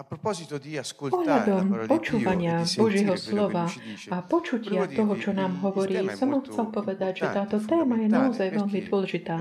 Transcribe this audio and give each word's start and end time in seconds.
Ohľadom 0.00 1.84
počúvania 1.84 2.64
Božieho 2.64 3.16
slova 3.20 3.68
a 4.08 4.16
počutia 4.24 4.88
toho, 4.88 5.12
čo 5.20 5.36
nám 5.36 5.60
hovorí, 5.60 6.00
som 6.16 6.32
chcel 6.40 6.72
povedať, 6.72 7.20
že 7.20 7.26
táto 7.28 7.60
téma 7.60 8.00
je 8.00 8.08
naozaj 8.08 8.48
veľmi 8.48 8.80
dôležitá, 8.88 9.36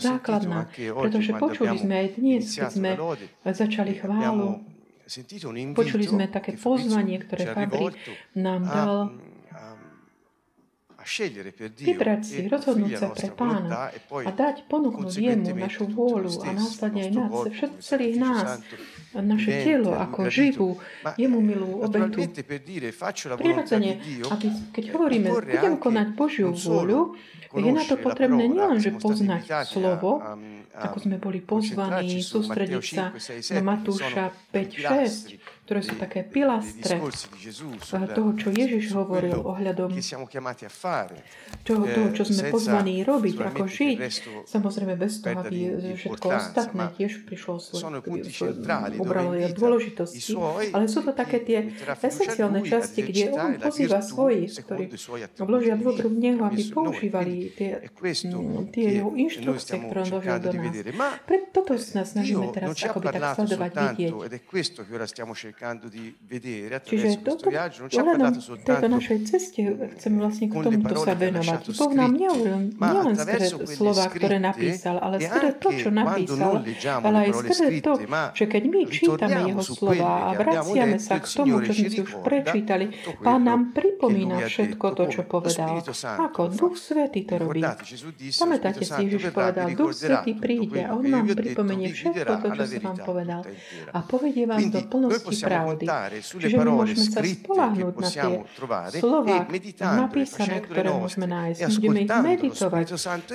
základná, 0.00 0.72
pretože 0.72 1.36
počuli 1.36 1.76
sme 1.76 1.94
aj 1.94 2.08
dnes, 2.16 2.42
keď 2.56 2.70
sme 2.72 2.90
začali 3.44 3.92
chválu, 4.00 4.64
počuli 5.76 6.04
sme 6.08 6.24
také 6.32 6.56
pozvanie, 6.56 7.20
ktoré 7.20 7.52
Fabri 7.52 7.92
nám 8.32 8.60
dal 8.64 8.92
vybrať 11.82 12.20
si, 12.22 12.46
rozhodnúť 12.46 12.92
sa 12.96 13.08
pre 13.10 13.28
pána 13.34 13.90
a 13.92 14.30
dať, 14.30 14.66
ponúknuť 14.70 15.12
jemu 15.12 15.50
našu 15.54 15.90
vôľu 15.90 16.32
a 16.42 16.48
následne 16.54 17.00
aj 17.06 17.12
nás, 17.12 17.34
všet, 17.50 17.72
nás, 18.18 18.48
naše 19.12 19.50
telo 19.66 19.92
ako 19.98 20.30
živú, 20.30 20.68
jemu 21.18 21.38
milú 21.42 21.84
obetu. 21.84 22.24
Prirodzene, 23.38 24.00
aby, 24.30 24.46
keď 24.72 24.84
hovoríme, 24.94 25.28
budem 25.30 25.74
konať 25.76 26.06
Božiu 26.14 26.54
vôľu, 26.54 27.18
je 27.52 27.68
na 27.68 27.84
to 27.84 28.00
potrebné 28.00 28.48
nielenže 28.48 28.96
poznať 28.96 29.68
slovo, 29.68 30.24
ako 30.72 30.96
sme 31.04 31.20
boli 31.20 31.44
pozvaní, 31.44 32.24
sústrediť 32.24 32.80
sa 32.80 33.12
na 33.52 33.60
Matúša 33.60 34.32
5.6, 34.56 35.61
ktoré 35.72 35.88
sú 35.88 35.96
také 35.96 36.20
pilastre 36.20 37.00
toho, 38.12 38.30
čo 38.36 38.52
Ježiš 38.52 38.92
hovoril 38.92 39.40
ohľadom 39.40 39.88
toho, 41.64 41.88
toho, 41.88 42.08
čo 42.12 42.28
sme 42.28 42.52
pozvaní 42.52 43.00
robiť, 43.00 43.40
ako 43.40 43.64
žiť. 43.64 43.96
Samozrejme 44.52 45.00
bez 45.00 45.24
toho, 45.24 45.40
aby 45.40 45.72
všetko 45.96 46.28
ostatné 46.28 46.92
tiež 46.92 47.24
prišlo 47.24 47.56
svoje, 47.56 48.20
ubralo 49.00 49.32
dôležitosti. 49.48 50.20
Ale 50.76 50.92
sú 50.92 51.00
to 51.08 51.16
také 51.16 51.40
tie 51.40 51.72
esenciálne 52.04 52.60
časti, 52.68 53.00
kde 53.08 53.32
on 53.32 53.56
pozýva 53.56 54.04
svojich, 54.04 54.52
ktorí 54.52 54.92
vložia 55.40 55.80
dôveru 55.80 56.12
v 56.12 56.18
Neho, 56.20 56.44
aby 56.44 56.68
používali 56.68 57.48
tie, 57.56 57.80
tie 58.76 58.86
jeho 59.00 59.16
inštrukcie, 59.16 59.88
ktoré 59.88 60.04
on 60.04 60.20
vložil 60.20 60.36
do 60.36 60.52
nás. 60.52 61.16
Pre 61.24 61.38
toto 61.48 61.72
nás 61.80 62.12
snažíme 62.12 62.52
teraz 62.52 62.76
akoby 62.76 63.08
tak 63.08 63.40
sledovať, 63.40 63.72
vidieť. 63.72 64.12
Čiže 65.62 67.22
toto, 67.22 67.46
len 67.46 68.18
na 68.18 68.34
tejto 68.34 68.88
našej 68.90 69.18
ceste 69.30 69.60
chceme 69.94 70.18
vlastne 70.18 70.50
k 70.50 70.58
tomuto 70.58 70.94
sa 70.98 71.14
venovať. 71.14 71.60
Boh 71.78 71.92
nám 71.94 72.12
nielen, 72.18 72.74
nielen 72.74 73.14
skrze 73.14 73.62
slova, 73.70 74.10
ktoré 74.10 74.42
napísal, 74.42 74.98
ale 74.98 75.22
skrze 75.22 75.50
to, 75.62 75.68
čo 75.70 75.88
napísal, 75.94 76.66
ale 76.82 77.16
aj 77.28 77.46
skrze 77.46 77.66
to, 77.78 77.92
že 78.34 78.44
keď 78.50 78.62
my 78.66 78.80
čítame 78.90 79.38
jeho 79.54 79.62
slova 79.62 80.12
a 80.28 80.30
vraciame 80.34 80.98
sa 80.98 81.22
k 81.22 81.26
tomu, 81.30 81.62
čo 81.62 81.72
sme 81.78 81.88
si 81.94 82.00
už 82.02 82.12
prečítali, 82.26 82.90
Pán 83.22 83.46
nám 83.46 83.70
pripomína 83.70 84.42
všetko 84.42 84.86
to, 84.98 85.02
čo 85.14 85.22
povedal. 85.22 85.78
Ako? 86.18 86.50
Duch 86.50 86.74
Svetý 86.74 87.22
to 87.22 87.38
robí. 87.38 87.62
Pamätáte 88.34 88.82
si, 88.82 88.98
Ježiš 89.06 89.30
povedal, 89.30 89.78
Duch 89.78 89.94
Svetý 89.94 90.34
príde 90.34 90.82
a 90.82 90.98
On 90.98 91.06
nám 91.06 91.30
pripomenie 91.30 91.94
všetko 91.94 92.32
to, 92.42 92.46
čo 92.50 92.62
som 92.66 92.82
vám 92.82 92.98
povedal 93.06 93.40
a 93.92 93.98
povedie 94.02 94.44
vám 94.48 94.72
do 94.72 94.80
plnosti 94.90 95.41
pravdy. 95.42 95.84
Čiže 96.22 96.56
my 96.56 96.70
môžeme 96.70 97.02
sa 97.02 97.20
spolahnuť 97.20 97.94
na 97.98 98.08
tie 98.08 98.34
slova 99.02 99.38
napísané, 99.98 100.56
ktoré 100.62 100.88
môžeme 100.94 101.26
nájsť. 101.26 101.58
Budeme 101.82 102.00
ich 102.06 102.14
meditovať, 102.14 102.84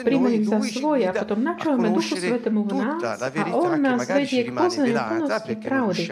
príjme 0.01 0.29
ich 0.31 0.45
za 0.47 0.59
svoje 0.63 1.05
a 1.09 1.13
potom 1.13 1.39
načujeme 1.43 1.87
Duchu 1.91 2.15
Svetému 2.15 2.61
v 2.63 2.71
nás 2.79 3.01
a 3.19 3.27
On 3.51 3.75
nás 3.75 3.99
vedie 4.07 4.47
k 4.47 4.51
poznaniu 4.55 4.95
plnosti 4.95 5.53
pravdy, 5.59 6.03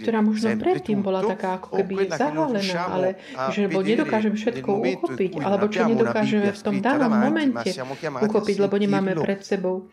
ktorá 0.00 0.18
možno 0.22 0.46
predtým 0.56 0.98
bola 1.02 1.20
taká 1.26 1.58
ako 1.58 1.68
keby 1.82 1.94
zahalená, 2.14 2.82
ale 2.86 3.08
že 3.50 3.66
lebo 3.66 3.82
nedokážeme 3.82 4.36
všetko 4.38 4.70
uchopiť, 4.70 5.30
alebo 5.42 5.66
čo 5.66 5.82
nedokážeme 5.88 6.48
v 6.54 6.60
tom 6.62 6.76
danom 6.78 7.10
momente 7.10 7.74
uchopiť, 8.00 8.56
lebo 8.62 8.74
nemáme 8.78 9.18
pred 9.18 9.42
sebou 9.42 9.90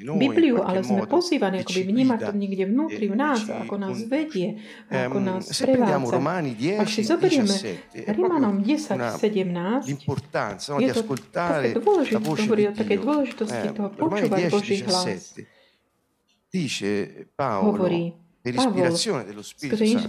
Bibliu, 0.00 0.64
ale 0.64 0.80
sme 0.80 1.04
pozývaní 1.04 1.60
akoby 1.60 1.84
vnímať 1.84 2.32
to 2.32 2.32
niekde 2.32 2.64
vnútri 2.64 3.12
v 3.12 3.16
nás, 3.20 3.44
ako 3.44 3.76
nás 3.76 4.00
vedie, 4.08 4.56
ako 4.88 5.20
nás 5.20 5.44
prevádza. 5.52 6.16
Ak 6.80 6.88
si 6.88 7.04
zoberieme 7.04 7.52
Rimanom 7.92 8.64
10, 8.64 9.20
17, 9.20 10.00
je 10.80 10.88
to 10.96 11.04
také 11.28 11.76
dôležité, 11.76 12.16
hovorí 12.24 12.62
o 12.66 12.72
takej 12.72 12.98
dôležitosti 13.04 13.68
toho 13.76 13.92
počúvať 13.92 14.40
Boží 14.48 14.80
hlas. 14.80 15.36
Dice 16.50 17.28
Paolo, 17.36 17.76
hovorí, 17.76 18.10
per 18.42 18.56
ispirazione 18.56 19.22
dello 19.28 19.44
Spirito 19.44 19.84
Santo. 19.86 20.08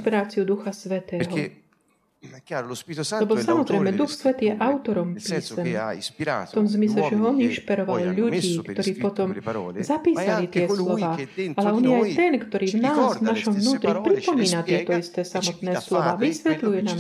Lebo 2.21 3.33
samozrejme, 3.33 3.97
Duch 3.97 4.13
Svetý 4.13 4.53
je 4.53 4.55
autorom 4.61 5.17
písem. 5.17 5.41
V 5.41 6.53
tom 6.53 6.69
zmysle, 6.69 7.09
že 7.09 7.15
on 7.17 7.41
inšpiroval 7.41 8.13
ľudí, 8.13 8.61
ktorí 8.61 8.91
potom 9.01 9.33
zapísali 9.81 10.45
tie 10.45 10.69
slova. 10.69 11.17
Ale 11.57 11.69
on 11.73 11.81
je 11.81 11.95
aj 11.97 12.11
ten, 12.13 12.33
ktorý 12.37 12.65
v 12.77 12.77
nás, 12.77 13.17
v 13.17 13.23
našom 13.25 13.53
vnútri, 13.57 13.89
pripomína 14.05 14.61
tieto 14.61 14.93
isté 14.93 15.25
samotné 15.25 15.81
slova, 15.81 16.13
vysvetľuje 16.21 16.79
nám 16.85 16.99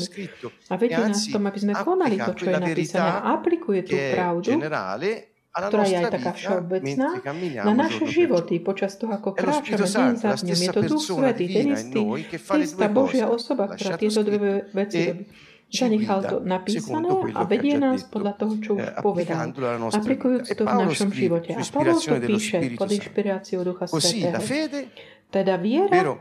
a 0.67 0.73
vedie 0.81 0.97
nás 0.97 1.21
tom, 1.29 1.43
aby 1.45 1.59
sme 1.69 1.73
konali 1.77 2.17
to, 2.17 2.33
čo 2.33 2.45
je 2.49 2.55
napísané, 2.57 3.11
aplikuje 3.21 3.79
tú 3.85 3.93
pravdu 4.17 4.57
ktorá 5.51 5.83
je 5.83 5.97
aj 5.99 6.05
taká 6.15 6.31
všeobecná, 6.31 7.07
na 7.67 7.73
naše 7.75 8.07
životy 8.07 8.63
počas 8.63 8.95
toho, 8.95 9.11
ako 9.11 9.35
kráčame 9.35 9.83
deň 9.83 10.13
za 10.15 10.31
dňom. 10.39 10.59
Je 10.63 10.69
to 10.71 10.81
Duch 10.87 11.03
Svetý, 11.03 11.45
ten 11.51 11.67
istý, 11.75 11.99
istá 12.39 12.87
Božia 12.87 13.27
osoba, 13.27 13.67
ktorá 13.75 13.99
tieto 13.99 14.23
dve 14.23 14.71
veci 14.71 14.99
robí. 15.11 15.23
Zanechal 15.71 16.19
to 16.27 16.37
napísané 16.43 17.31
a 17.31 17.47
vedie 17.47 17.79
nás 17.79 18.03
podľa 18.03 18.35
toho, 18.35 18.53
čo 18.59 18.71
už 18.75 18.91
povedal, 18.99 19.55
aplikujúc 19.95 20.51
to 20.51 20.67
v 20.67 20.75
našom 20.83 21.11
živote. 21.15 21.55
A 21.55 21.63
Pavol 21.63 21.95
to 21.95 22.15
píše 22.19 22.59
pod 22.75 22.91
inšpiráciou 22.91 23.63
Ducha 23.63 23.87
Svetého. 23.87 24.43
Teda 25.31 25.55
viera, 25.55 26.19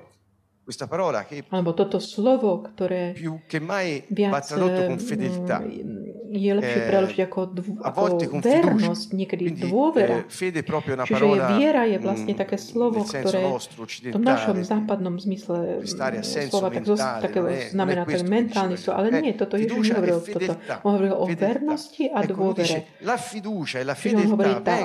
questa 0.70 0.86
parola 0.86 1.24
che 1.24 1.42
alebo 1.50 1.74
toto 1.74 1.98
slovo, 1.98 2.62
ktoré 2.62 3.10
più 3.10 3.42
che 3.50 3.58
mai 3.58 4.06
viac, 4.06 4.54
con 4.54 4.70
eh, 4.70 4.98
fedeltà. 5.02 5.58
Mm, 5.58 5.99
je 6.30 6.50
lepšie 6.54 6.80
preložiť 6.86 7.20
ako, 7.26 7.40
dv- 7.50 7.82
ako 7.82 8.02
vernosť, 8.38 9.08
niekedy 9.18 9.44
dôvera. 9.58 10.22
Čiže 10.30 10.62
parola, 11.10 11.58
viera 11.58 11.82
je 11.90 11.98
vlastne 11.98 12.34
také 12.38 12.54
slovo, 12.54 13.02
ktoré 13.02 13.42
v 13.50 14.14
tom 14.14 14.22
našom 14.22 14.62
západnom 14.62 15.18
zmysle 15.18 15.82
mm, 15.82 16.22
slova 16.46 16.70
tak, 16.70 16.86
mentale, 16.86 17.18
takého 17.18 17.46
znamená 17.74 18.02
to 18.06 18.22
mentálny 18.22 18.76
sú, 18.78 18.94
ale 18.94 19.10
nie, 19.18 19.34
toto 19.34 19.58
je 19.58 19.66
Ježiš 19.66 19.90
hovoril 19.98 20.18
toto. 20.22 20.52
On 20.86 20.90
hovoril 20.94 21.14
o 21.18 21.26
vernosti 21.26 22.04
a 22.06 22.18
dôvere. 22.22 22.86
Čiže 23.02 24.14
on 24.14 24.26
hovorí, 24.38 24.52
tá 24.62 24.76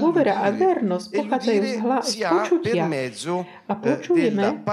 dôvera 0.00 0.40
a 0.40 0.48
vernosť 0.48 1.06
pochádzajú 1.12 1.60
z, 1.60 1.74
hla, 1.84 1.98
z 2.00 2.12
počutia 2.24 2.84
a 3.68 3.72
počujeme 3.76 4.64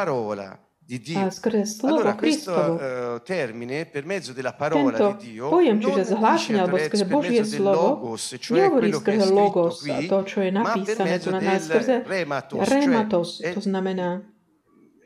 di 0.92 1.00
Dio. 1.00 1.24
Eh, 1.24 1.66
allora 1.84 2.16
questo 2.16 2.52
uh, 2.52 3.22
termine 3.24 3.86
per 3.86 4.04
mezzo 4.04 4.34
della 4.34 4.52
parola 4.52 4.92
Tento 4.92 5.24
di 5.24 5.32
Dio 5.32 5.48
pojem, 5.48 5.80
čiže 5.80 6.04
zhlášenie 6.12 6.60
alebo 6.60 6.76
skrze 6.76 7.06
Božie 7.08 7.44
slovo, 7.48 8.12
logos, 8.12 8.36
cioè 8.36 8.68
nehovorí 8.68 8.92
skrze 8.92 9.26
logos, 9.32 9.76
qui, 9.88 10.12
to, 10.12 10.20
čo 10.28 10.40
je 10.44 10.52
napísané 10.52 11.16
tu 11.24 11.32
na 11.32 11.40
nás, 11.40 11.64
skrze 11.64 12.04
rematos, 12.04 12.60
rematos 12.68 13.30
cioè, 13.40 13.56
to 13.56 13.64
znamená 13.64 14.20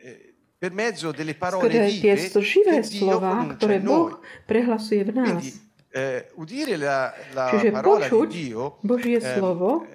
eh, 0.01 0.33
per 0.57 0.73
mezzo 0.73 1.13
delle 1.13 1.37
parole 1.37 1.69
skrze 1.69 2.01
tie 2.01 2.13
živé 2.41 2.81
slova, 2.81 3.53
ktoré 3.53 3.77
Boh 3.77 4.17
prehlasuje 4.49 5.05
v 5.05 5.11
nás. 5.13 5.37
Quindi, 5.37 5.49
eh, 5.93 6.33
udire 6.41 6.81
la, 6.81 7.13
la 7.37 7.45
Čiže 7.53 7.69
parola 7.69 8.09
počuť 8.09 8.25
di 8.25 8.49
Dio, 8.49 8.81
Božie 8.81 9.21
eh, 9.21 9.29
slovo, 9.37 9.85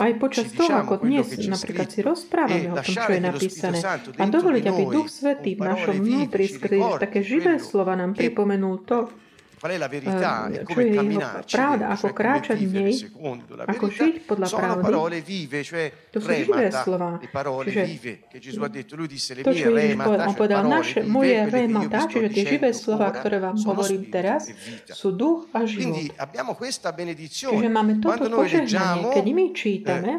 aj 0.00 0.14
počas 0.16 0.48
toho, 0.52 0.72
ako 0.72 1.04
dnes 1.04 1.26
napríklad 1.36 1.88
si 1.90 2.00
rozprávame 2.00 2.72
o 2.72 2.76
tom, 2.80 2.94
čo 2.94 3.10
je 3.12 3.20
napísané, 3.20 3.78
a 4.16 4.24
dovoliť, 4.24 4.64
aby 4.64 4.82
Duch 4.88 5.10
Svetý 5.12 5.58
v 5.58 5.62
našom 5.66 5.96
vnútri 6.00 6.46
skrze 6.48 6.96
také 6.96 7.20
živé 7.20 7.60
slova 7.60 7.92
nám 7.92 8.16
pripomenul 8.16 8.86
to, 8.86 9.12
čo 9.62 10.78
je 10.82 10.90
jeho 10.90 11.06
pravda, 11.46 11.84
ako 11.94 12.06
kráčať 12.10 12.58
v 12.66 12.72
nej, 12.74 12.98
ako 13.62 13.84
žiť 13.86 14.14
podľa 14.26 14.46
pravdy, 14.50 14.90
to 16.10 16.18
sú 16.18 16.28
živé 16.34 16.66
slova. 16.74 17.22
Čiže 17.22 18.58
to, 19.46 19.52
čo 19.54 19.70
Ježiš 19.70 19.94
povedal, 20.02 20.26
on 20.26 20.34
povedal, 20.34 20.66
naše, 20.66 21.06
moje 21.06 21.46
remata, 21.46 22.10
čiže 22.10 22.28
tie 22.34 22.44
živé 22.58 22.74
slova, 22.74 23.14
ktoré 23.14 23.38
vám 23.38 23.54
hovorím 23.62 24.10
teraz, 24.10 24.50
sú 24.90 25.14
duch 25.14 25.46
a 25.54 25.62
život. 25.62 26.10
Čiže 27.22 27.68
máme 27.70 28.02
toto 28.02 28.26
požehnanie, 28.34 29.14
keď 29.14 29.26
my 29.30 29.44
čítame, 29.54 30.18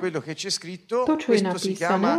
to, 0.88 1.14
čo 1.20 1.30
je 1.36 1.42
napísané, 1.44 2.12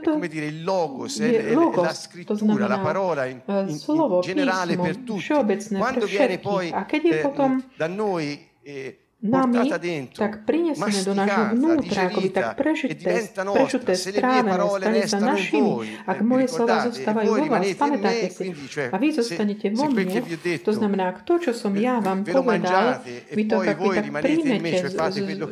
come 0.00 0.28
dire, 0.28 0.46
il 0.46 0.62
logos, 0.64 1.18
je 1.18 1.30
è- 1.30 1.44
è- 1.44 1.48
è 1.50 1.52
logos, 1.54 1.82
la 1.82 1.88
to 1.88 1.94
scrittura, 1.94 2.38
la 2.38 2.66
znamená, 2.66 2.82
parola 2.82 3.26
in, 3.26 3.40
eh, 3.46 3.60
in- 3.62 3.68
in 3.68 3.78
slovo, 3.78 4.20
generale 4.20 4.66
písmo, 4.76 4.82
per 4.84 4.96
tutti. 4.96 5.20
všeobecné 5.20 5.68
pre 5.68 5.78
Quando 5.78 6.06
viene 6.06 6.36
všetkých. 6.36 6.40
poi 6.42 6.70
A 6.72 6.84
keď 6.86 7.02
je 7.02 7.18
eh, 7.18 7.22
potom 7.22 7.62
da 7.76 7.86
noi 7.86 8.46
eh, 8.62 8.98
nami 9.24 9.72
tak 10.12 10.44
prinesené 10.44 11.00
do 11.00 11.12
nášho 11.16 11.42
vnútra, 11.56 12.00
akoby 12.12 12.28
tak 12.28 12.46
prežité, 12.60 13.12
prečuté, 13.32 13.92
strávené, 13.96 14.60
stane 14.60 15.02
sa 15.08 15.18
našimi. 15.24 15.72
Ak 16.04 16.20
moje 16.20 16.46
slova 16.52 16.84
zostávajú 16.92 17.28
vo 17.32 17.46
vás, 17.48 17.64
pamätáte 17.72 18.28
si. 18.28 18.52
A 18.92 18.96
vy 19.00 19.08
zostanete 19.16 19.72
vo 19.72 19.88
mne, 19.88 20.20
to 20.60 20.70
znamená, 20.76 21.16
ak 21.16 21.24
to, 21.24 21.40
čo 21.40 21.52
som 21.56 21.72
ja 21.72 22.04
vám 22.04 22.28
povedal, 22.28 23.00
vy 23.32 23.42
to 23.48 23.56
poi 23.64 23.96
tak, 23.96 24.12
príjmete, 24.20 24.92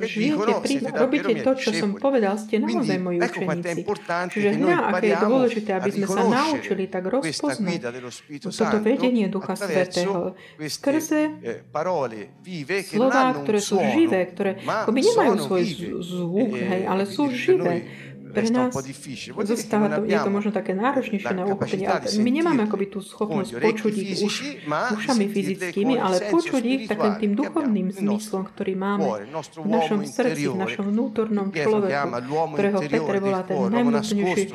žijete, 0.04 0.52
siete 0.68 0.90
davvero 0.92 1.12
robíte 1.12 1.32
to, 1.40 1.52
čo 1.56 1.70
som 1.72 1.90
povedal, 1.96 2.34
ste 2.36 2.60
naozaj 2.60 2.98
moji 3.00 3.18
učeníci. 3.24 3.80
Čiže 4.32 4.48
hľa, 4.60 4.76
aké 4.92 5.06
je 5.08 5.16
dôležité, 5.16 5.70
aby 5.80 5.90
sme 5.96 6.06
sa 6.06 6.22
naučili 6.28 6.84
tak 6.92 7.04
rozpoznať 7.08 7.80
toto 8.52 8.78
vedenie 8.84 9.26
Ducha 9.32 9.54
Svetého 9.56 10.36
skrze 10.60 11.20
eh, 11.40 11.60
parole 11.72 12.36
ktoré 13.62 13.70
sú 13.70 13.76
živé, 13.94 14.20
ktoré 14.26 14.50
akoby 14.66 15.00
nemajú 15.06 15.32
svoj 15.46 15.62
zvuk, 16.02 16.52
E- 16.58 16.66
hej, 16.66 16.82
ale 16.90 17.02
e 17.06 17.08
sú 17.08 17.30
per 17.30 17.38
živé. 17.38 17.76
Pre 18.32 18.48
nás 18.48 18.72
zostáva 19.44 19.86
to, 19.92 20.08
je 20.08 20.18
to 20.18 20.30
možno 20.32 20.50
také 20.50 20.72
náročnejšie 20.72 21.34
na 21.36 21.44
uchopenie, 21.46 21.86
my 22.18 22.30
nemáme 22.32 22.60
akoby 22.64 22.86
tú 22.88 22.98
schopnosť 23.04 23.60
počuť 23.60 23.92
ich 23.92 24.20
už 24.24 24.34
ušami 24.98 25.24
fyzickými, 25.28 25.94
ale 26.00 26.32
počuť 26.32 26.62
ich 26.64 26.82
takým 26.88 27.14
tým 27.20 27.32
duchovným 27.36 27.88
zmyslom, 27.92 28.48
ktorý 28.48 28.72
máme 28.74 29.04
v 29.36 29.68
našom 29.68 30.00
srdci, 30.08 30.48
v 30.48 30.58
našom 30.58 30.84
vnútornom 30.90 31.52
človeku, 31.52 32.08
ktorého 32.56 32.78
Peter 32.88 33.16
volá 33.20 33.40
ten 33.44 33.58
najvnútornejší 33.60 34.48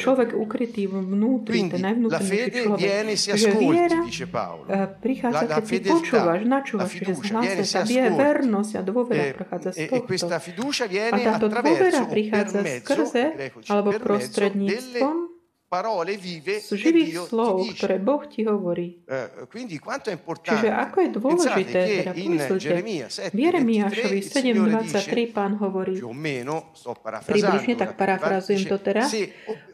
človek 0.00 0.28
ukrytý 0.34 0.88
vnútri, 0.88 1.68
ten 1.68 1.84
najvnútornejší 1.84 2.50
človek. 2.64 2.88
se 3.18 3.28
Takže 3.28 3.58
viera 3.58 4.00
eh, 4.68 4.88
prichádza, 5.00 5.44
keď 5.46 5.64
si 5.66 5.78
počúvaš, 5.84 6.40
načúvaš, 6.44 6.90
čiže 6.96 7.64
sa 7.64 7.82
vie 7.84 8.02
ascolti. 8.02 8.22
vernosť 8.22 8.72
a 8.74 8.82
dôvera 8.82 9.24
E, 9.28 9.34
prichádza 9.34 9.70
z 9.72 9.78
e, 9.78 9.84
e 9.84 9.88
tohto. 9.88 10.26
A 11.12 11.18
táto 11.18 11.46
dôvera 11.50 12.02
prichádza 12.06 12.58
mezzo, 12.62 12.86
skrze 13.18 13.72
alebo 13.72 13.90
prostredníctvom 13.98 15.37
z 16.64 16.70
živých 16.72 17.12
Dio 17.12 17.24
slov, 17.28 17.68
ktoré 17.76 18.00
Boh 18.00 18.24
ti 18.24 18.48
hovorí. 18.48 19.04
Eh. 19.04 19.44
Čiže 19.44 20.68
ako 20.72 20.96
je 20.96 21.08
dôležité, 21.12 21.80
teda 21.84 22.12
in 22.16 22.40
pomyslite, 22.40 22.64
Geremia 22.64 23.06
7, 23.12 23.36
v 23.36 23.38
Jeremiášovi 23.44 24.18
23 24.24 24.24
il 24.24 24.24
Signore 24.24 24.72
7.23 24.80 24.88
dice, 24.88 25.34
pán 25.36 25.52
hovorí, 25.60 25.94
približne 27.28 27.74
tak 27.76 28.00
parafrazujem 28.00 28.64
to 28.64 28.76
teraz, 28.80 29.12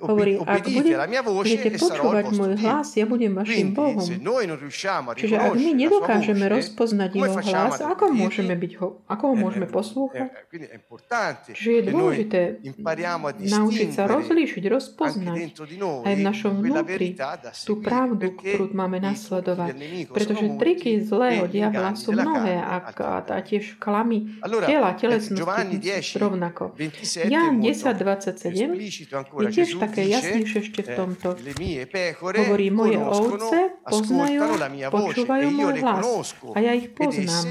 hovorí, 0.03 0.35
ak 0.35 0.67
budete 0.67 1.69
e 1.71 1.71
il 1.71 1.79
počúvať 1.79 2.25
môj 2.35 2.53
hlas, 2.59 2.89
ja 2.99 3.07
budem 3.07 3.33
vašim 3.39 3.71
Bohom. 3.71 4.03
Čiže 5.15 5.37
ak 5.39 5.55
my 5.55 5.71
nedokážeme 5.79 6.45
rozpoznať 6.51 7.11
jeho 7.23 7.39
hlas, 7.39 7.79
ako 7.79 8.11
môžeme, 8.11 8.59
byť 8.59 8.73
ho, 8.83 8.99
ako 9.07 9.25
ho 9.31 9.35
Eh, 9.35 9.43
môžeme 9.43 9.67
eh, 9.67 9.73
poslúchať? 9.73 10.29
è 10.51 10.75
importante 10.75 11.53
Čiže 11.53 11.71
je 11.71 11.83
dôležité 11.91 12.41
naučiť 12.65 13.89
sa 13.93 14.07
rozlíšiť, 14.09 14.63
rozpoznať 14.71 15.37
aj 16.07 16.15
v 16.15 16.23
našom 16.23 16.53
vnútri 16.63 17.09
tú 17.67 17.83
pravdu, 17.83 18.33
ktorú 18.39 18.71
máme 18.73 19.03
nasledovať. 19.03 19.75
Pretože 20.11 20.45
triky 20.57 21.03
zlého 21.03 21.45
e 21.45 21.51
gli 21.51 21.65
diabla 21.65 21.91
sú 21.97 22.15
mnohé 22.15 22.61
a, 22.61 22.77
a, 22.85 23.39
tiež 23.41 23.81
klamy 23.81 24.39
tela, 24.43 24.93
eh, 24.93 24.99
telesnosti 25.01 25.41
Giovanni 25.41 25.77
sú 25.81 26.19
10, 26.19 26.25
rovnako. 26.25 26.63
27 26.77 27.31
Jan 27.31 27.55
è 27.55 27.73
molto 27.73 27.89
10.27 27.95 28.85
esplicito 28.85 29.15
je 29.25 29.49
tiež 29.51 29.71
také 29.81 30.03
jasnejšie 30.09 30.59
ešte 30.61 30.81
v 30.85 30.89
eh, 30.89 30.97
tomto. 30.97 31.29
Hovorí, 32.45 32.67
moje 32.71 32.99
ovce 33.01 33.59
poznajú, 33.85 34.43
e 34.61 34.89
počúvajú 34.89 35.47
io 35.49 35.59
môj 35.59 35.75
hlas 35.83 36.05
a 36.55 36.59
ja 36.61 36.73
ich 36.77 36.93
poznám. 36.93 37.45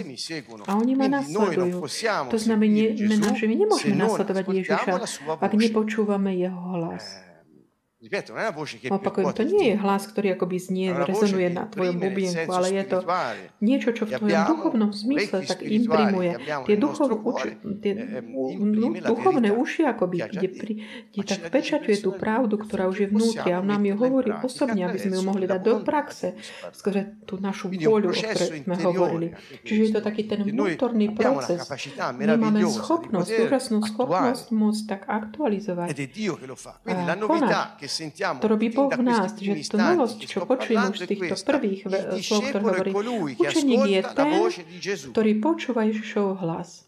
A 0.68 0.72
oni 0.78 0.94
ma 0.94 1.08
nasledujú. 1.10 1.84
To 2.30 2.38
znamená, 2.40 3.32
že 3.34 3.46
my 3.50 3.56
nemôžeme 3.56 3.96
nasledovať 3.98 4.44
Ježiša, 4.46 4.90
ak 5.42 5.52
nepočúvame 5.54 6.38
jeho 6.38 6.60
hlas. 6.80 7.33
Opakujem, 8.92 9.32
to 9.32 9.48
nie 9.48 9.72
je 9.72 9.76
hlas, 9.80 10.04
ktorý 10.12 10.36
akoby 10.36 10.60
znie, 10.60 10.92
rezonuje 10.92 11.48
na 11.48 11.72
tvojom 11.72 12.04
bubienku, 12.04 12.52
ale 12.52 12.68
je 12.76 12.84
to 12.84 12.98
niečo, 13.64 13.96
čo 13.96 14.04
v 14.04 14.20
tvojom 14.20 14.44
duchovnom 14.44 14.92
zmysle 14.92 15.48
tak 15.48 15.64
imprimuje. 15.64 16.36
Tie, 16.68 16.76
duchov, 16.76 17.16
uči, 17.24 17.56
tie 17.80 17.94
eh, 17.96 19.00
la 19.00 19.08
duchovné 19.08 19.56
uši, 19.56 19.88
akoby, 19.88 20.18
kde, 20.20 20.48
pri, 20.52 20.74
kde 21.16 21.24
tak 21.24 21.48
pečaťuje 21.48 22.04
tú 22.04 22.12
pravdu, 22.20 22.60
ktorá 22.60 22.92
už 22.92 22.98
je 23.04 23.08
vnútri 23.08 23.50
a 23.56 23.64
on 23.64 23.72
nám 23.72 23.88
ju 23.88 23.96
hovorí 23.96 24.36
osobne, 24.44 24.84
aby 24.84 25.00
sme 25.00 25.16
ju 25.16 25.24
mohli 25.24 25.48
la 25.48 25.56
dať 25.56 25.62
do 25.64 25.74
praxe 25.88 26.36
skrze 26.76 27.24
tú 27.24 27.40
našu 27.40 27.72
vôľu, 27.72 28.12
o 28.12 28.16
ktorej 28.20 28.68
sme 28.68 28.76
hovorili. 28.84 29.28
Čiže 29.64 29.80
je 29.80 29.92
to 29.96 30.02
taký 30.04 30.28
ten 30.28 30.44
noi 30.44 30.76
vnútorný 30.76 31.16
proces. 31.16 31.64
My 32.20 32.36
máme 32.36 32.68
schopnosť, 32.68 33.32
úžasnú 33.48 33.80
schopnosť 33.80 34.52
môcť 34.52 34.82
tak 34.92 35.02
aktualizovať. 35.08 35.88
a 36.92 37.16
konať. 37.16 37.93
To 38.40 38.48
robí 38.48 38.68
Boh 38.70 38.90
v 38.90 39.04
nás, 39.04 39.34
že 39.38 39.54
tú 39.70 39.78
che 39.78 40.26
čo 40.26 40.42
sto 40.42 40.48
počujem 40.50 40.80
parlando 40.80 40.94
už 40.94 40.98
z 40.98 41.08
týchto 41.10 41.36
prvých 41.46 41.82
ve- 41.86 42.04
slov, 42.20 42.42
ktoré 42.50 42.64
hovorí, 42.64 42.92
učeník 43.38 43.82
je 43.90 44.02
ten, 44.14 44.32
ktorý 45.12 45.32
počúva 45.40 45.82
Ježišov 45.86 46.42
hlas 46.42 46.84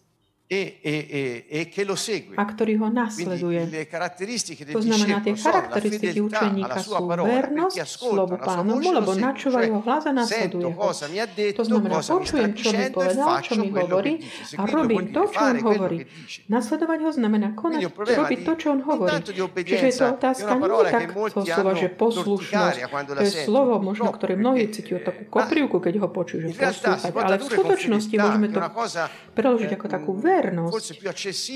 e, 0.47 0.79
e- 0.79 1.05
e- 1.11 1.41
e 1.49 1.59
che 1.67 1.83
lo 1.83 1.99
segue. 1.99 2.33
a 2.39 2.43
ktorý 2.47 2.79
ho 2.79 2.87
nasleduje. 2.87 3.67
To 4.71 4.81
znamená, 4.81 5.19
tie 5.19 5.35
charakteristiky 5.35 6.19
učeníka 6.23 6.79
sú 6.79 6.95
vernosť 7.03 7.77
slovu 7.83 8.39
lo 8.39 8.91
lebo 8.95 9.11
seguono. 9.11 9.27
načúva 9.27 9.59
jeho 9.67 9.81
hlas 9.83 10.03
a 10.07 10.11
nasleduje 10.15 10.71
ho. 10.71 10.81
To 11.59 11.63
znamená, 11.67 11.99
počujem, 11.99 12.51
čo 12.55 12.69
mi 12.71 12.85
e 12.87 12.91
povedal, 12.95 13.27
čo 13.43 13.53
mi 13.59 13.69
hovorí 13.69 14.13
a 14.55 14.63
robím 14.63 15.11
to, 15.11 15.21
čo 15.27 15.39
on 15.43 15.57
hovorí. 15.59 15.97
Nasledovať 16.49 16.99
ho 17.03 17.11
znamená 17.11 17.51
konať, 17.53 17.81
robiť 17.91 18.39
to, 18.47 18.53
čo 18.55 18.67
on 18.73 18.81
hovorí. 18.87 19.17
Čiže 19.65 19.85
je 19.91 19.95
to 19.97 20.07
otázka 20.15 20.51
nie 20.55 20.93
tak 20.95 21.11
to 21.11 21.13
molti 21.13 21.41
slova, 21.43 21.73
že 21.75 21.87
poslušnosť. 21.91 22.77
To 22.95 23.23
je 23.25 23.33
slovo, 23.43 23.81
možno, 23.81 24.05
purtroppo, 24.05 24.17
ktoré 24.21 24.33
mnohí 24.37 24.63
cítia 24.69 25.01
takú 25.01 25.23
eh, 25.25 25.31
koprivku, 25.31 25.77
keď 25.81 25.93
ho 25.99 26.07
počujú, 26.09 26.39
že 26.53 26.53
poslúchať. 26.53 27.11
Ale 27.11 27.35
v 27.41 27.45
skutočnosti 27.49 28.15
môžeme 28.15 28.47
to 28.53 28.59
preložiť 29.33 29.69
eh, 29.73 29.75
ako 29.75 29.85
takú 29.89 30.11
mm, 30.15 30.21
vernosť. 30.35 30.99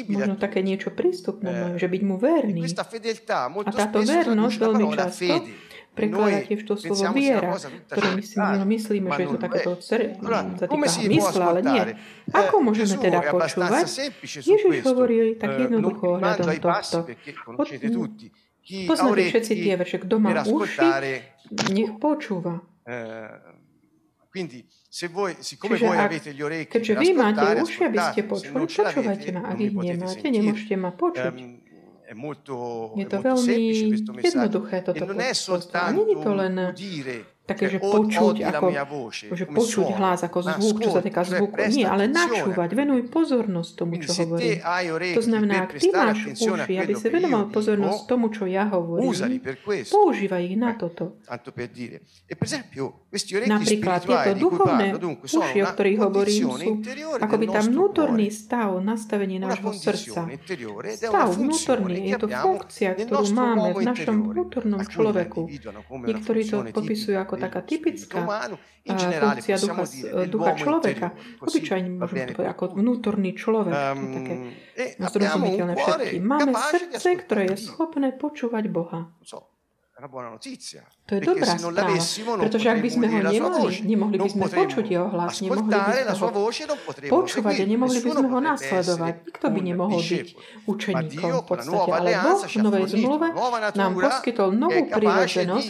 Možno 0.07 0.35
také 0.39 0.59
niečo 0.63 0.89
prístupné, 0.95 1.49
Eh, 1.49 1.77
že 1.77 1.87
byť 1.87 2.01
mu 2.07 2.15
E 2.15 2.23
verný. 2.23 2.61
fedeltà 2.87 3.51
A 3.51 3.71
táto 3.71 3.99
vernosť 3.99 4.55
veľmi 4.57 4.85
často. 4.95 5.35
E 5.35 5.67
prekladá 5.89 6.39
tiež 6.47 6.61
to 6.63 6.79
slovo 6.79 7.11
viera, 7.11 7.51
ktoré 7.91 8.07
my 8.15 8.23
si 8.23 8.35
myslíme, 8.39 9.07
že 9.11 9.19
je 9.19 9.27
to 9.27 9.39
takéto 9.41 9.71
si 10.87 10.99
può 11.03 11.27
mysle, 11.27 11.43
ale 11.43 11.59
nie. 11.59 11.81
Ako 12.31 12.55
Eh, 12.55 12.63
môžeme 12.63 12.95
teda 12.95 13.19
počúvať? 13.19 13.83
Ježiš 14.23 14.75
hovorí 14.87 15.35
tak 15.35 15.49
Eh, 15.59 15.67
jednoducho 15.67 16.05
ohľadom 16.15 16.47
tohto. 16.55 16.97
Poznáte 18.85 19.23
všetci 19.33 19.53
tie 19.59 19.73
verše, 19.75 19.97
kto 19.97 20.15
má 20.21 20.45
uši, 20.45 20.87
nech 21.73 21.91
počúva. 21.99 22.61
Quindi 24.29 24.61
voi, 25.13 25.37
siccome 25.37 25.77
Čiže 25.77 25.85
voi 25.85 25.97
ak, 26.01 26.05
avete 26.09 26.29
gli 26.33 26.41
orecchi 26.41 26.73
keďže 26.73 26.93
vy 26.97 27.09
máte 27.13 27.45
uši, 27.61 27.81
aby 27.85 27.99
ste 28.09 28.21
počuli, 28.25 28.53
počúvajte 28.57 29.27
ma. 29.37 29.41
Ak 29.53 29.57
ich 29.61 29.73
nemáte, 29.77 30.25
nemôžete 30.25 30.75
ma 30.81 30.91
počuť. 30.97 31.29
Ehm, 31.29 31.61
è 32.09 32.13
molto, 32.17 32.97
Je 32.97 33.05
è 33.05 33.07
to 33.07 33.21
molto 33.21 33.29
veľmi 33.29 33.45
semplice 33.45 33.85
questo 33.85 34.11
messaggio 34.17 34.37
jednoduché 34.41 34.75
e 34.77 34.81
toto 34.81 35.05
non 35.05 35.19
è 35.21 35.33
soltanto 35.37 36.09
udire 36.73 37.37
také, 37.49 37.65
že 37.67 37.77
počuť 37.83 38.35
ako, 38.47 38.67
že 39.35 39.45
počuť 39.45 39.87
hlas 39.99 40.23
ako 40.23 40.39
zvuk, 40.55 40.75
čo 40.79 40.89
sa 40.95 41.01
týka 41.03 41.27
zvuku. 41.27 41.59
Nie, 41.75 41.91
ale 41.91 42.07
načúvať, 42.07 42.69
venuj 42.71 43.11
pozornosť 43.11 43.71
tomu, 43.75 43.99
čo 43.99 44.15
hai 44.15 44.87
To 45.11 45.23
znamená, 45.23 45.67
ak 45.67 45.75
ty 45.75 45.91
máš 45.91 46.39
uši, 46.39 46.73
aby 46.79 46.93
si 46.95 47.07
venoval 47.11 47.51
pozornosť 47.51 47.99
dico, 47.99 48.09
tomu, 48.09 48.25
čo 48.31 48.47
ja 48.47 48.63
hovorím, 48.71 49.43
používaj 49.91 50.41
ich 50.47 50.55
na 50.55 50.69
Eh, 50.69 50.77
toto. 50.77 51.17
E 52.29 52.35
Napríklad 53.49 53.99
tieto 54.05 54.31
duchovné 54.37 54.87
uši, 55.25 55.59
o 55.65 55.67
ktorých 55.73 55.99
hovorím, 55.99 56.43
sú 56.45 56.69
akoby 57.17 57.45
tam 57.49 57.63
vnútorný 57.73 58.27
stav, 58.29 58.77
nastavenie 58.79 59.41
nášho 59.41 59.73
srdca. 59.73 60.29
Stav 60.93 61.27
vnútorný, 61.33 62.13
je 62.13 62.15
to 62.21 62.27
funkcia, 62.29 62.93
ktorú 62.93 63.25
máme 63.33 63.69
v 63.73 63.81
našom 63.81 64.17
vnútornom 64.29 64.81
človeku. 64.85 65.49
Niektorí 65.89 66.41
to 66.45 66.57
popisujú 66.69 67.17
ako 67.17 67.38
taká 67.39 67.59
typická 67.63 68.19
funkcia 68.83 69.55
ducha, 69.57 69.83
dire 69.87 70.27
ducha 70.27 70.51
človeka. 70.59 71.07
Obyčajne 71.39 71.89
môžeme 71.95 72.27
to 72.27 72.33
povedať 72.35 72.51
ako 72.53 72.63
vnútorný 72.75 73.31
človek. 73.33 73.73
to 73.73 73.95
je 74.03 74.13
také 74.13 74.33
Ehm, 74.39 74.53
e 74.75 74.85
abbiamo 74.99 75.03
un 75.03 75.11
zrozumiteľné 75.11 75.73
všetkým. 75.75 76.21
Máme 76.23 76.51
srdce, 76.55 77.09
ktoré 77.23 77.41
je 77.53 77.57
schopné 77.59 78.07
počúvať 78.15 78.63
Boha. 78.71 78.99
Non 79.11 79.25
so, 79.27 79.39
una 79.99 80.07
buona 80.07 80.29
notizia. 80.29 80.83
To 81.09 81.17
je 81.17 81.21
dobrá 81.25 81.57
non 81.57 81.73
správa, 81.73 81.97
non 81.97 82.37
pretože 82.37 82.67
ak 82.69 82.79
by 82.85 82.89
sme 82.93 83.05
ho 83.09 83.17
nemali, 83.17 83.81
nemohli 83.81 84.15
by 84.21 84.29
non 84.29 84.29
sme 84.29 84.45
počuť 84.45 84.85
jeho 84.85 85.07
hlas, 85.09 85.41
nemohli 85.41 85.73
by 85.73 85.81
sme 85.89 86.13
ho 86.21 86.27
počúvať 87.09 87.55
a 87.57 87.65
nemohli 87.65 87.97
by 87.97 88.09
sme 88.13 88.27
ho 88.29 88.39
nasledovať. 88.39 89.13
Nikto 89.25 89.47
by 89.49 89.59
nemohol 89.65 90.01
byť 90.05 90.27
učeníkom 90.69 91.31
v 91.33 91.45
podstate. 91.49 91.89
Ale 91.89 92.09
Boh 92.13 92.39
v 92.45 92.55
Novej 92.61 92.85
zmluve 92.93 93.27
nám 93.73 93.91
poskytol 93.97 94.49
novú 94.53 94.85
di 94.85 95.09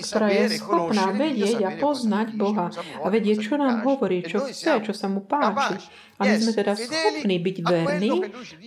ktorá 0.03 0.27
je 0.27 0.45
schopná 0.59 1.05
vedieť 1.15 1.57
a 1.63 1.69
poznať 1.79 2.27
Boha 2.35 2.67
a 2.75 3.07
vedieť, 3.07 3.37
čo 3.39 3.55
nám 3.55 3.87
hovorí, 3.87 4.27
čo 4.27 4.43
chce, 4.43 4.83
čo 4.83 4.91
sa 4.91 5.07
mu 5.07 5.23
páči. 5.23 5.79
A 6.19 6.27
my 6.27 6.35
sme 6.35 6.51
teda 6.51 6.75
schopní 6.75 7.39
byť 7.39 7.57
verní 7.63 8.11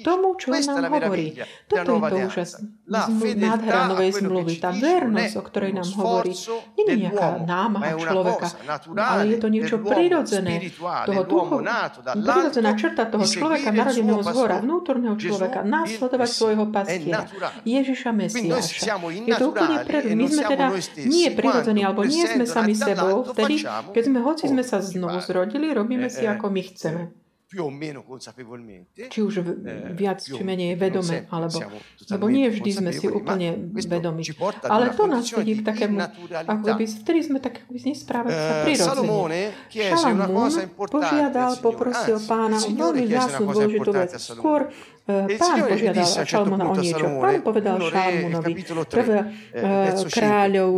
tomu, 0.00 0.41
čo 0.41 0.57
nám 0.57 0.88
hovorí. 0.88 1.37
Toto 1.69 1.76
je 1.76 1.85
to 1.85 1.93
alleanza. 2.00 2.29
úžas, 2.33 2.50
La 2.88 3.05
zmlu- 3.05 3.21
fedeltà 3.29 3.45
nádhera 3.45 3.81
novej 3.93 4.11
zmluvy. 4.17 4.55
Tá 4.57 4.71
vernosť, 4.73 5.35
o 5.37 5.43
ktorej 5.45 5.73
nám 5.76 5.88
hovorí, 6.00 6.33
nie 6.76 6.85
je 6.87 6.95
nejaká 7.09 7.28
námaha 7.42 7.97
človeka, 7.99 8.47
ale 8.95 9.23
je 9.33 9.37
to 9.42 9.49
niečo 9.49 9.76
prirodzené, 9.83 10.71
toho 11.09 11.59
nato 11.59 11.99
prirodzená 12.04 12.71
črta 12.78 13.02
toho 13.09 13.25
človeka 13.26 13.75
narodeného 13.75 14.23
z 14.23 14.31
hora, 14.37 14.57
vnútorného 14.62 15.16
človeka, 15.19 15.66
následovať 15.66 16.28
svojho 16.31 16.64
pastiera. 16.71 17.26
Ježiša 17.66 18.11
Mesiáša. 18.12 19.00
Je 19.26 19.35
to 19.35 19.47
úplne 19.50 19.76
preto. 19.83 20.12
e 20.12 20.14
My 20.14 20.26
sme 20.31 20.42
teda 20.47 20.66
nie 21.09 21.28
prirodzení, 21.35 21.81
alebo 21.83 22.07
nie 22.07 22.25
sme 22.28 22.45
sami 22.47 22.75
nati 22.76 22.95
sebou, 22.95 23.26
vtedy, 23.26 23.54
keď 23.66 24.02
sme, 24.07 24.19
hoci 24.23 24.45
sme 24.47 24.62
sa 24.62 24.78
znovu 24.78 25.19
zrodili, 25.19 25.75
robíme 25.75 26.02
Eh, 26.07 26.11
si 26.11 26.25
eh, 26.26 26.31
ako 26.31 26.47
my 26.50 26.62
chceme. 26.62 27.22
Più 27.52 27.68
o 27.68 27.71
meno 27.71 28.00
consapevolmente. 28.00 29.12
Či 29.12 29.21
už 29.21 29.44
eh, 29.44 29.92
viac, 29.92 30.25
či 30.25 30.40
menej 30.40 30.73
vedome, 30.80 31.28
alebo... 31.28 31.61
Lebo 32.09 32.32
nie 32.32 32.49
vždy 32.49 32.71
sme 32.80 32.90
si 32.97 33.04
úplne 33.12 33.68
vedomi. 33.76 34.25
Ale 34.64 34.97
to 34.97 35.04
nás 35.04 35.28
vedie 35.28 35.61
di 35.61 35.61
k 35.61 35.68
takému, 35.68 36.00
ako 36.49 36.80
by, 36.80 36.85
vtedy 36.88 37.21
sme 37.21 37.38
tak 37.44 37.68
by 37.68 37.76
nesprávať 37.76 38.32
sa 38.32 38.52
Eh, 38.52 38.64
prirodzene. 38.64 39.42
Šalamún 39.68 40.52
požiadal, 40.88 41.52
poprosil 41.61 42.16
Anzi, 42.16 42.28
pána 42.32 42.56
veľmi 42.56 43.04
cosa 43.04 43.28
dôležitú 43.37 43.90
vec. 43.92 44.11
Skôr 44.16 44.61
eh, 45.04 45.28
il 45.28 45.37
pán 45.37 45.59
požiadal 45.68 46.00
disse 46.00 46.16
a 46.16 46.25
un 46.25 46.25
certo 46.25 46.32
Šalmona 46.32 46.64
o 46.64 46.75
niečo. 46.80 47.06
Pán 47.21 47.37
povedal 47.44 47.75
uno 47.76 47.88
re, 47.92 48.00
Šalmunovi, 48.00 48.52
capitolo 48.56 48.82
3, 48.88 48.97
prvé 48.97 49.18
verso 49.52 50.09
5, 50.09 50.16
kráľov, 50.16 50.71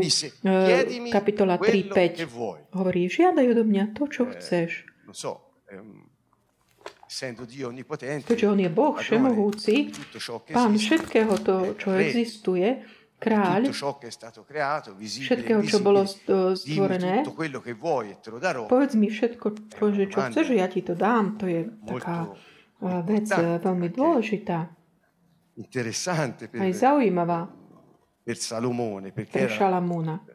kapitola 1.14 1.54
quello 1.62 1.94
3.5, 1.94 2.18
che 2.18 2.26
vuoi. 2.26 2.58
hovorí, 2.74 3.06
žiadaj 3.06 3.46
odo 3.46 3.62
mňa 3.62 3.84
to, 3.94 4.10
čo 4.10 4.26
chceš. 4.26 4.90
Non 5.06 5.14
so, 5.14 5.62
ehm, 5.70 6.04
essendo 6.04 6.04
Dio 6.04 6.10
onnipotente, 6.10 6.92
Keďže 8.24 8.46
on 8.48 8.58
je 8.60 8.70
Boh 8.72 8.94
všemohúci, 8.96 9.92
pán 10.52 10.72
všetkého 10.76 11.34
to, 11.44 11.56
čo 11.76 11.88
existuje, 11.96 12.84
kráľ 13.20 13.72
všetkého, 15.00 15.60
čo 15.64 15.78
bolo 15.80 16.04
dimmi 16.04 16.56
stvorené, 16.56 17.24
e 17.24 18.68
povedz 18.68 18.92
mi 18.96 19.08
všetko, 19.08 19.46
čo, 19.72 20.18
chceš, 20.28 20.46
ja 20.52 20.68
ti 20.68 20.84
to 20.84 20.92
dám. 20.92 21.40
To 21.40 21.48
je 21.48 21.64
taká 21.88 22.28
eh, 22.28 23.00
vec 23.08 23.28
eh, 23.32 23.56
veľmi 23.60 23.88
dôležitá, 23.88 24.68
aj 26.58 26.72
zaujímavá 26.74 27.63
per 28.24 28.38
Salomone, 28.38 29.12
perché 29.12 29.44
pre 29.44 29.54
era 29.54 29.82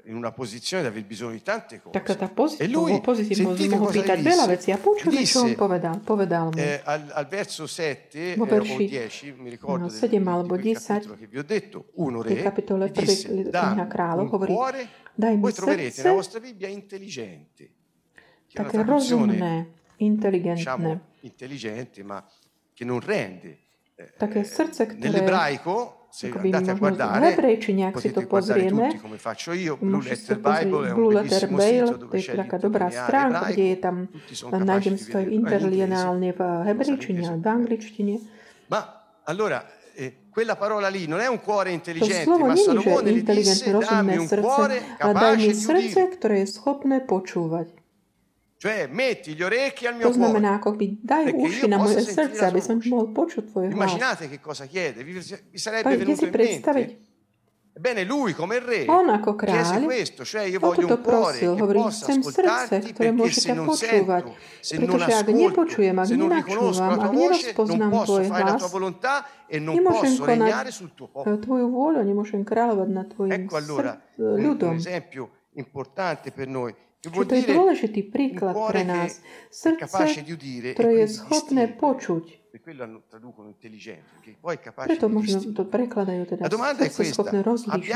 in 0.06 0.14
una 0.14 0.32
posizione 0.32 0.84
di 0.84 0.90
aver 0.90 1.04
bisogno 1.06 1.32
di 1.32 1.42
tante 1.42 1.82
cose. 1.82 2.00
Taká 2.00 2.14
tá 2.14 2.30
E 2.60 2.68
lui, 2.68 3.02
sentite 3.02 3.66
mohol 3.66 3.90
pýtať 3.90 4.22
veľa 4.22 4.46
vecí. 4.46 4.70
A 4.70 4.78
počujme, 4.78 5.26
čo 5.26 5.42
on 5.42 5.50
Disse, 5.50 5.58
povedal. 5.58 5.98
Povedal 6.06 6.54
mu. 6.54 6.62
Eh, 6.62 6.86
al, 6.86 7.10
al 7.10 7.26
verso 7.26 7.66
7 7.66 8.38
Vo 8.38 8.46
eh, 8.46 8.54
o 8.54 8.62
verši, 8.62 8.86
10, 9.34 9.42
mi 9.42 9.50
ricordo 9.50 9.86
no, 9.86 9.90
del- 9.90 9.98
7 9.98 10.06
di 10.06 10.22
alebo 10.22 10.54
quel 10.54 10.62
10, 10.62 10.86
capitolo 10.86 11.16
che 11.18 11.26
vi 11.26 11.38
ho 11.40 11.44
detto, 11.44 11.90
uno 11.96 12.22
re, 12.22 12.36
kapitole 12.46 12.86
gli 12.86 12.92
prvej 12.94 13.10
disse, 13.10 13.28
kniha 13.28 13.50
dammi 13.50 13.88
kráľov 13.90 14.26
hovorí, 14.38 14.54
cuore, 14.54 14.82
daj 15.18 15.34
mi 15.34 15.42
voi 15.42 15.54
troverete 15.58 15.90
srdce 15.90 16.02
nella 16.06 16.14
vostra 16.14 16.40
Bibbia 16.40 16.68
intelligente. 16.70 17.64
Také 18.54 18.86
rozumné, 18.86 19.74
inteligentné. 19.98 20.62
diciamo, 20.62 20.90
intelligente, 21.26 22.04
ma 22.06 22.22
che 22.70 22.86
non 22.86 23.02
rende. 23.02 23.66
Také 24.16 24.48
srdce, 24.48 24.88
ktoré 24.88 25.12
Nell'ebraico, 25.12 26.08
se 26.10 26.32
ako 26.32 26.38
by 26.40 26.48
andate 26.56 26.72
a 26.72 26.76
možno 26.80 27.06
v 27.06 27.24
hebrejčine, 27.30 27.82
ak 27.92 27.96
si 28.00 28.10
to 28.16 28.22
pozrieme, 28.26 28.88
Môžete 29.78 30.16
sa 30.24 30.36
pozrieť 30.40 30.72
Blue 30.96 31.12
Letter 31.14 31.44
sito 31.46 31.94
to 32.08 32.16
je 32.16 32.24
taká 32.34 32.58
dobrá 32.58 32.88
stránka, 32.90 33.54
kde 33.54 33.66
je 33.76 33.78
tam, 33.78 33.96
nájdem 34.50 34.96
si 34.98 35.06
di 35.06 35.12
to 35.14 35.18
aj 35.20 35.26
vederlo, 35.26 35.36
in 35.36 35.36
inglese. 35.36 35.40
interlineálne 35.40 36.30
v 36.32 36.42
hebrejčine, 36.66 37.22
inglese. 37.28 37.44
v 37.44 37.48
angličtine. 37.48 38.14
Ma 38.72 38.80
allora, 39.28 39.60
eh, 39.94 40.32
quella 40.32 40.56
parola 40.56 40.88
lì 40.88 41.06
non 41.06 41.20
è 41.20 41.28
un 41.28 41.42
cuore 41.44 41.72
intelligente, 41.76 42.24
slovo 42.24 42.48
ma 42.48 42.56
Salomone 42.56 43.12
gli 43.12 43.22
disse, 43.22 43.70
dammi 43.70 44.18
un 44.18 44.28
srdce, 44.28 44.42
cuore 44.42 44.78
ale 44.98 45.14
daj 45.14 45.36
mi 45.36 45.44
capace 45.44 45.48
di 45.48 45.54
srdce, 45.54 46.00
udire. 46.02 46.16
ktoré 46.18 46.36
je 46.42 46.48
schopné 46.50 46.98
počúvať. 47.04 47.68
To 48.60 50.12
cuore. 50.12 50.20
znamená, 50.20 50.60
ako 50.60 50.76
by 50.76 50.86
daj 51.00 51.24
Perché 51.32 51.40
uši 51.40 51.64
io 51.64 51.68
na 51.68 51.78
posso 51.80 51.94
moje 51.96 52.04
sentire 52.04 52.28
srdce, 52.28 52.42
la 52.44 52.48
aby 52.52 52.60
sua 52.60 52.68
som 52.68 52.76
voce. 52.76 52.90
mohol 52.92 53.08
počuť 53.16 53.44
tvoj 53.48 53.64
hlas. 53.66 53.76
Immaginate 53.76 54.24
che 54.28 54.40
cosa 54.40 54.66
chiede, 54.68 55.00
vi, 55.04 55.14
vi 55.16 55.58
sarebbe 55.58 55.88
Poi 55.88 55.96
venuto 55.96 56.20
si 56.20 56.28
in 56.28 56.32
predstaviť, 56.36 56.88
mente. 56.92 57.08
Ebbene, 57.80 58.04
lui 58.04 58.36
come 58.36 58.60
re 58.60 58.84
on 58.92 59.08
ako 59.08 59.40
chiese 59.40 59.80
kráľ 59.80 59.88
questo, 59.88 60.28
cioè 60.28 60.44
io 60.44 60.60
voglio 60.60 60.84
toto 60.92 61.00
un 61.00 61.04
cuore 61.08 61.40
prosil, 61.40 61.56
che 61.56 61.62
hovorí, 61.64 61.80
possa 61.80 62.04
chcem 62.04 62.20
srdce, 62.20 62.44
ascoltarti 62.44 62.90
ktoré 62.92 63.08
perché 63.08 63.16
môže 63.16 63.40
se 63.40 63.48
ťa 63.48 63.56
non 63.56 63.68
počúvať. 63.72 64.24
sento, 64.28 64.36
se 64.60 64.76
non 64.76 64.84
Pretože 64.90 65.00
ak 65.00 65.16
ascolto, 65.16 65.40
nepočujem, 65.40 65.96
ak 65.96 66.06
se 66.10 66.16
non 66.20 66.30
riconosco 66.36 66.82
nenačúvam, 66.84 66.90
la 66.92 66.98
tua 67.00 67.00
ak 67.00 67.00
voce, 67.00 67.16
non 67.16 67.24
nerozpoznám 67.24 67.90
posso 67.96 68.04
tvoj 68.12 68.24
fare 68.28 68.44
la 68.44 68.52
hlas, 68.52 68.60
tua 68.60 68.72
volontà 68.76 69.14
e 69.48 69.58
non 69.64 69.76
nemôžem 69.80 70.12
posso 70.12 70.20
konať 70.20 70.36
regnare 70.36 70.70
sul 70.76 70.90
tuo 70.92 71.08
eh, 71.08 71.12
popolo. 71.16 71.38
tvoju 71.40 71.66
vôľu, 71.72 72.00
nemôžem 72.04 72.42
kráľovať 72.44 72.90
nad 72.92 73.06
tvojim 73.08 73.32
Ecco 73.32 73.56
allora 73.56 73.92
srd- 73.96 74.20
un, 74.20 74.28
un 74.28 74.42
ľudom. 74.44 74.74
esempio 74.76 75.24
importante 75.56 76.36
per 76.36 76.48
noi, 76.52 76.76
vuol 77.08 77.24
to 77.24 77.36
je 77.40 77.44
dôležitý 77.48 78.02
príklad 78.12 78.56
pre 78.68 78.84
nás. 78.84 79.24
Srdce, 79.48 80.28
udire 80.28 80.72
e 80.72 80.74
ktoré 80.76 80.92
je 81.04 81.08
schopné 81.08 81.72
počuť. 81.72 82.40
Capace 82.50 84.90
Preto 84.90 85.06
možno 85.06 85.38
to 85.54 85.64
prekladajú 85.70 86.24
teda 86.34 86.50
srdce 86.50 87.14
schopné 87.14 87.40
rozlíšiť, 87.46 87.94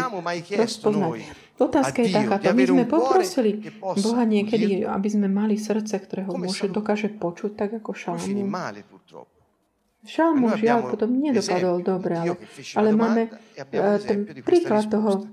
rozpoznať. 0.55 1.11
Otázka 1.57 1.99
je 2.05 2.09
takáto. 2.13 2.45
My 2.53 2.63
sme 2.63 2.85
poprosili 2.85 3.51
Boha 3.81 4.23
niekedy, 4.23 4.85
aby 4.85 5.09
sme 5.09 5.27
mali 5.27 5.57
srdce, 5.57 5.97
ktoré 5.99 6.29
ho 6.29 6.37
Come 6.37 6.47
môže, 6.47 6.69
dokáže 6.69 7.09
počuť, 7.11 7.51
tak 7.57 7.69
ako 7.81 7.91
Šalamún. 7.97 8.47
Noi 10.03 10.59
žiaľ 10.59 10.91
potom 10.91 11.15
nedopadol 11.15 11.79
dobre, 11.79 12.19
ale, 12.19 12.35
ale 12.75 12.89
máme 12.91 13.31
e 13.55 13.63
eh, 13.71 13.97
ten 14.03 14.27
príklad 14.43 14.91
toho, 14.91 15.31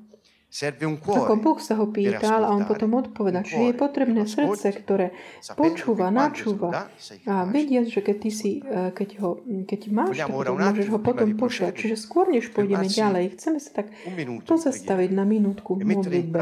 ako 0.51 1.35
Boh 1.39 1.59
sa 1.63 1.79
ho 1.79 1.87
pýtal 1.87 2.43
a 2.43 2.51
on 2.51 2.67
potom 2.67 2.99
odpovedal, 2.99 3.47
čiže 3.47 3.71
je 3.71 3.75
potrebné 3.75 4.23
srdce, 4.27 4.75
ktoré 4.75 5.15
počúva, 5.55 6.11
načúva 6.11 6.91
a 7.27 7.35
vediac, 7.47 7.87
že 7.87 8.03
keď, 8.03 8.17
ty 8.19 8.31
si, 8.35 8.51
eh, 8.59 8.91
keď, 8.91 9.11
ho, 9.23 9.39
keď 9.47 9.81
máš, 9.95 10.19
tak 10.19 10.35
potom 10.35 10.59
môžeš 10.59 10.87
ho 10.91 10.99
potom 10.99 11.29
počúvať. 11.39 11.73
Čiže 11.79 11.97
skôr, 12.03 12.35
než 12.35 12.51
pôjdeme 12.51 12.91
ďalej, 12.91 13.39
chceme 13.39 13.59
sa 13.63 13.71
tak 13.83 13.95
pozastaviť 14.43 15.11
na 15.15 15.23
minútku 15.23 15.79
v 15.79 15.87
e 15.87 15.95
modlitbe 15.95 16.39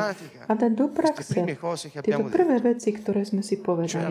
a 0.49 0.53
dať 0.57 0.73
do 0.73 0.87
praxe 0.89 1.45
tieto 2.01 2.25
prvé 2.33 2.65
veci, 2.65 2.97
ktoré 2.97 3.29
sme 3.29 3.45
si 3.45 3.61
povedali. 3.61 4.09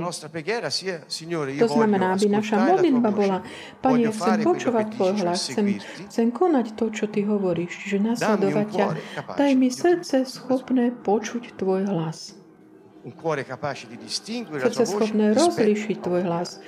To 1.58 1.70
znamená, 1.74 2.14
aby 2.14 2.28
naša 2.30 2.58
modlitba 2.70 3.10
bola, 3.10 3.38
Pane, 3.82 4.14
chcem 4.14 4.46
počúvať 4.46 4.86
Tvoj 4.94 5.14
hlas, 5.26 5.42
chcem, 5.50 5.82
chcem 6.06 6.28
konať 6.30 6.78
to, 6.78 6.86
čo 6.94 7.10
Ty 7.10 7.26
hovoríš, 7.34 7.82
čiže 7.82 7.98
nasledovať 8.14 8.68
ťa. 8.70 8.88
Daj 9.34 9.54
mi 9.58 9.68
di 9.68 9.87
srdce 9.88 10.28
schopné 10.28 10.92
počuť 10.92 11.56
Tvoj 11.56 11.88
hlas. 11.88 12.36
Srdce 14.68 14.84
schopné 14.84 15.32
rozlíšiť 15.32 15.98
Tvoj 16.04 16.22
hlas 16.28 16.60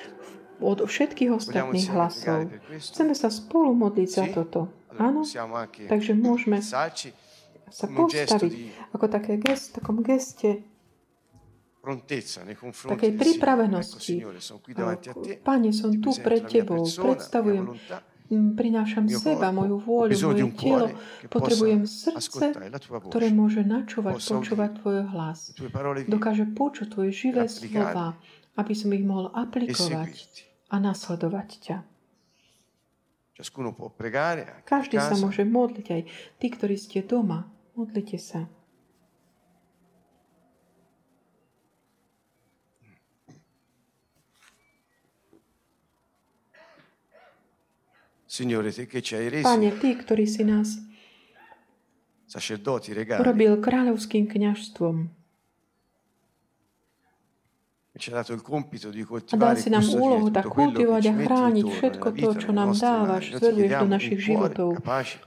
od 0.64 0.80
všetkých 0.88 1.32
ostatných 1.36 1.88
hlasov. 1.92 2.48
Chceme 2.80 3.12
sa 3.12 3.28
spolu 3.28 3.76
modliť 3.76 4.08
za 4.08 4.26
toto. 4.32 4.72
Áno? 4.96 5.28
Takže 5.92 6.16
môžeme 6.16 6.64
sa 6.64 6.88
postaviť 7.86 8.54
ako 8.96 9.06
také 9.12 9.36
gest, 9.36 9.76
takom 9.76 10.00
geste 10.00 10.64
takej 11.80 13.12
pripravenosti. 13.16 14.20
Pane, 15.40 15.70
som 15.72 15.96
tu 15.96 16.12
pred 16.20 16.44
Tebou, 16.44 16.84
predstavujem, 16.84 17.72
prinášam 18.30 19.10
seba, 19.10 19.50
moju 19.50 19.82
vôľu, 19.82 20.14
moje 20.14 20.46
telo. 20.54 20.88
Potrebujem 21.34 21.90
srdce, 21.90 22.54
ktoré 23.10 23.34
môže 23.34 23.66
načúvať, 23.66 24.22
počúvať 24.22 24.70
Tvoj 24.82 24.98
hlas. 25.10 25.54
Dokáže 26.06 26.46
počuť 26.54 26.94
Tvoje 26.94 27.12
živé 27.12 27.50
slova, 27.50 28.14
aby 28.54 28.74
som 28.78 28.94
ich 28.94 29.02
mohol 29.02 29.34
e 29.34 29.36
aplikovať 29.42 30.14
a 30.70 30.76
nasledovať 30.78 31.50
ťa. 31.66 31.78
Každý 34.68 34.98
sa 35.00 35.16
môže 35.18 35.48
modliť, 35.48 35.86
aj 35.90 36.02
tí, 36.38 36.48
ktorí 36.52 36.76
ste 36.76 37.02
doma. 37.02 37.48
Modlite 37.74 38.20
sa. 38.20 38.44
Signore, 38.44 38.58
te 46.90 46.98
che 47.00 47.78
ci 47.80 47.88
hai 47.90 48.08
resi 48.10 48.19
Pane, 49.42 49.74
Ty, 49.82 49.90
ktorý 49.98 50.30
si 50.30 50.46
nás 50.46 50.78
urobil 53.18 53.58
kráľovským 53.58 54.30
kňažstvom 54.30 55.19
ci 58.00 58.10
ha 58.10 58.16
dato 58.16 58.34
il 58.34 58.42
compito 58.42 58.90
di 58.90 59.04
a 59.04 59.06
dal 59.06 59.06
coltivare 59.06 59.60
e 59.60 59.62
si 59.62 59.70
nám 59.70 59.84
úlohu 59.84 60.32
tak 60.32 60.48
kultivovať 60.48 61.04
a 61.06 61.14
chrániť 61.14 61.66
všetko 61.68 62.08
to, 62.16 62.30
čo 62.40 62.50
nám 62.56 62.72
dávaš, 62.72 63.36
zveruješ 63.36 63.72
do 63.76 63.88
našich 63.92 64.20
životov, 64.24 64.70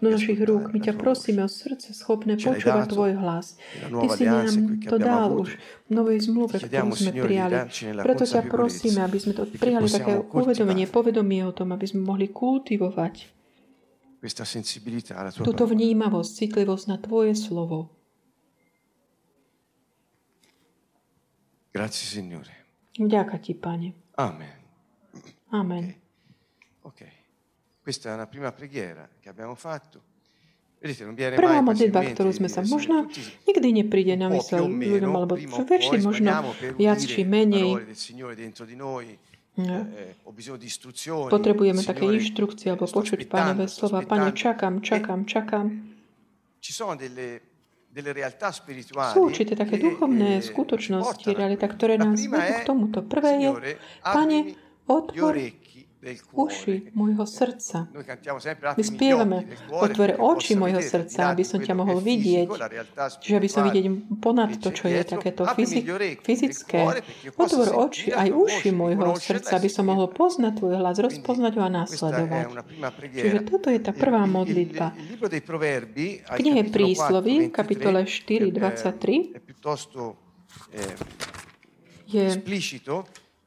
do 0.00 0.09
našich 0.09 0.41
rúk. 0.41 0.73
My 0.73 0.81
ťa 0.81 0.97
prosíme 0.97 1.45
o 1.45 1.50
srdce 1.52 1.93
schopné 1.93 2.41
počúvať 2.41 2.88
Tvoj 2.88 3.12
hlas. 3.21 3.61
Ty 3.79 4.07
si 4.17 4.25
nám 4.25 4.81
to 4.88 4.97
dal 4.97 5.37
už 5.37 5.61
v 5.87 5.91
novej 5.93 6.19
zmluve, 6.25 6.57
ktorú 6.57 6.97
sme 6.97 7.12
prijali. 7.12 7.55
Preto 8.00 8.25
ťa 8.25 8.43
prosíme, 8.49 9.05
aby 9.05 9.19
sme 9.21 9.37
to 9.37 9.45
e 9.45 9.52
prijali 9.61 9.87
také 9.93 10.17
uvedomenie, 10.33 10.88
coltivare 10.88 10.88
povedomie 10.88 11.45
o 11.45 11.52
tom, 11.52 11.76
aby 11.76 11.85
sme 11.85 12.00
mohli 12.02 12.33
kultivovať 12.33 13.43
túto 15.43 15.67
vnímavosť, 15.67 16.31
citlivosť 16.47 16.85
na 16.87 16.97
Tvoje 17.02 17.35
slovo. 17.35 17.91
Grazie 21.73 22.07
Signore. 22.07 22.62
Vďaka 22.99 23.38
Ti, 23.38 23.54
Pane. 23.54 23.88
Amen. 24.16 24.56
Amen. 25.52 25.94
Ok, 26.82 27.00
questa 27.82 28.11
è 28.11 28.14
una 28.14 28.26
prima 28.26 28.52
preghiera 28.52 29.08
che 29.20 29.28
abbiamo 29.28 29.54
fatto. 29.54 30.11
Vedete, 30.82 31.04
non 31.04 31.14
viene 31.14 31.38
Prvá 31.38 31.62
modlitba, 31.62 32.02
ktorú 32.02 32.34
sme 32.34 32.50
sa 32.50 32.66
možno 32.66 33.06
nikdy 33.46 33.68
nepríde 33.70 34.18
na 34.18 34.26
mysel 34.34 34.66
ľuďom, 34.66 35.14
alebo 35.14 35.38
poi 35.38 35.99
možno 36.02 36.50
viac 36.75 36.99
či 36.99 37.22
menej. 37.22 37.87
No. 39.52 39.78
Eh. 39.94 40.16
Potrebujeme 41.30 41.82
také 41.87 42.04
inštrukcie 42.08 42.75
alebo 42.75 42.90
počuť 42.90 43.30
pánové 43.30 43.70
slova. 43.70 44.02
Pane, 44.02 44.34
čakám, 44.34 44.80
E 44.80 44.82
čakám, 44.82 45.20
čakám. 45.22 45.66
ci 46.58 46.72
sono 46.72 46.96
delle, 46.96 47.51
Sú 49.12 49.28
určité 49.28 49.52
také 49.52 49.76
che, 49.76 49.84
duchovné 49.84 50.40
eh, 50.40 50.44
skutočnosti, 50.44 51.28
realita, 51.37 51.68
ktoré 51.68 52.00
nás 52.00 52.25
vedú 52.25 52.52
k 52.56 52.62
tomuto. 52.64 53.04
Prvé 53.04 53.37
je, 53.37 53.49
Pane, 54.00 54.56
otvor 54.88 55.37
uši 56.35 56.90
môjho 56.99 57.23
srdca. 57.23 57.87
My 58.75 58.82
spievame, 58.82 59.47
otvore 59.71 60.18
oči 60.18 60.59
môjho 60.59 60.82
srdca, 60.82 61.30
aby 61.30 61.47
som 61.47 61.62
ťa 61.62 61.75
mohol 61.78 62.02
vidieť, 62.02 62.50
fisico, 62.50 62.59
la 62.59 62.68
realtà 62.68 63.04
že 63.23 63.32
aby 63.38 63.49
som 63.49 63.62
vidieť 63.62 63.87
ponad 64.18 64.50
to, 64.59 64.75
čo 64.75 64.90
je 64.90 64.99
takéto 65.06 65.47
fyzické. 66.26 66.80
Otvor 67.38 67.68
oči 67.87 68.11
aj 68.11 68.35
uši 68.35 68.71
môjho 68.75 69.14
srdca, 69.14 69.62
aby 69.62 69.71
som 69.71 69.87
mohol 69.87 70.11
poznať 70.11 70.59
Tvoj 70.59 70.75
hlas, 70.82 70.99
rozpoznať 70.99 71.52
ho 71.59 71.62
a 71.62 71.71
následovať. 71.71 72.44
Čiže 72.99 73.38
toto 73.47 73.71
je 73.71 73.78
tá 73.78 73.94
prvá 73.94 74.26
modlitba. 74.26 74.92
V 74.99 76.37
knihe 76.42 76.62
capitolo 76.66 76.71
4, 76.71 76.73
Prísloví, 76.73 77.35
23, 77.47 77.54
kapitole 77.54 78.00
che, 78.02 78.11
4, 78.11 78.47
eh, 78.47 78.52
23, 78.52 79.30
è 79.32 79.40
piuttosto 79.40 80.16
eh, 80.73 80.97
je 82.06 82.26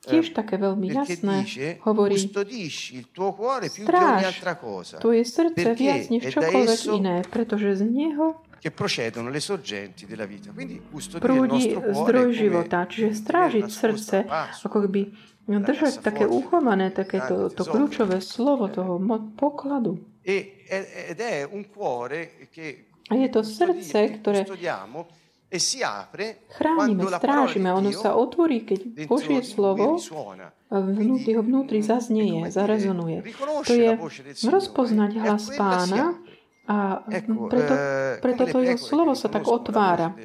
tiež 0.06 0.26
eh, 0.30 0.34
také 0.34 0.56
veľmi 0.62 0.88
jasné. 0.94 1.44
Hovorí, 1.82 2.16
stráž 3.68 4.38
tvoje 5.02 5.24
srdce 5.26 5.68
viac 5.74 6.08
než 6.14 6.22
čokoľvek 6.30 6.80
iné, 6.94 7.16
pretože 7.28 7.82
z 7.82 7.84
neho 7.90 8.46
che 8.66 8.72
procedono 8.72 9.30
le 9.30 9.40
sorgenti 9.40 10.08
della 10.08 10.26
vita. 10.26 10.50
Quindi 10.50 10.82
custodire 10.90 11.34
il 11.34 11.46
nostro 11.46 11.82
cuore 11.86 12.34
života. 12.34 12.90
Čiže 12.90 13.14
strážiť 13.14 13.66
srdce, 13.70 14.26
ako 14.66 14.90
keby 14.90 15.02
držať 15.46 16.02
také 16.02 16.26
uchované, 16.26 16.90
takéto 16.90 17.54
to 17.54 17.62
kľúčové 17.62 18.18
slovo 18.26 18.66
toho 18.66 18.98
mo- 18.98 19.30
pokladu. 19.38 20.02
E- 20.26 20.66
ed 20.66 21.22
è 21.22 21.46
un 21.46 21.70
cuore 21.70 22.50
che 22.50 22.90
A 23.06 23.14
je 23.14 23.30
to 23.30 23.46
srdce, 23.46 24.18
ktoré 24.18 24.42
e 25.58 26.28
chránime, 26.56 27.04
strážime. 27.08 27.70
Ono 27.72 27.92
sa 27.96 28.16
otvorí, 28.16 28.64
keď 28.68 29.08
Božie 29.08 29.42
slovo 29.42 30.00
vnútri, 30.70 31.32
ho 31.36 31.44
vnútri 31.44 31.80
Quindi, 31.82 31.90
zaznieje, 31.90 32.40
dire, 32.42 32.52
zarezonuje. 32.52 33.18
To 33.68 33.74
je 33.74 33.90
rozpoznať 34.50 35.12
e 35.16 35.20
hlas 35.22 35.44
pána 35.54 36.04
a 36.66 37.06
preto, 37.50 37.74
eh, 37.78 38.18
preto 38.20 38.44
to 38.50 38.58
jeho 38.66 38.80
slovo 38.82 39.14
sa 39.14 39.30
tak 39.30 39.46
otvára. 39.46 40.18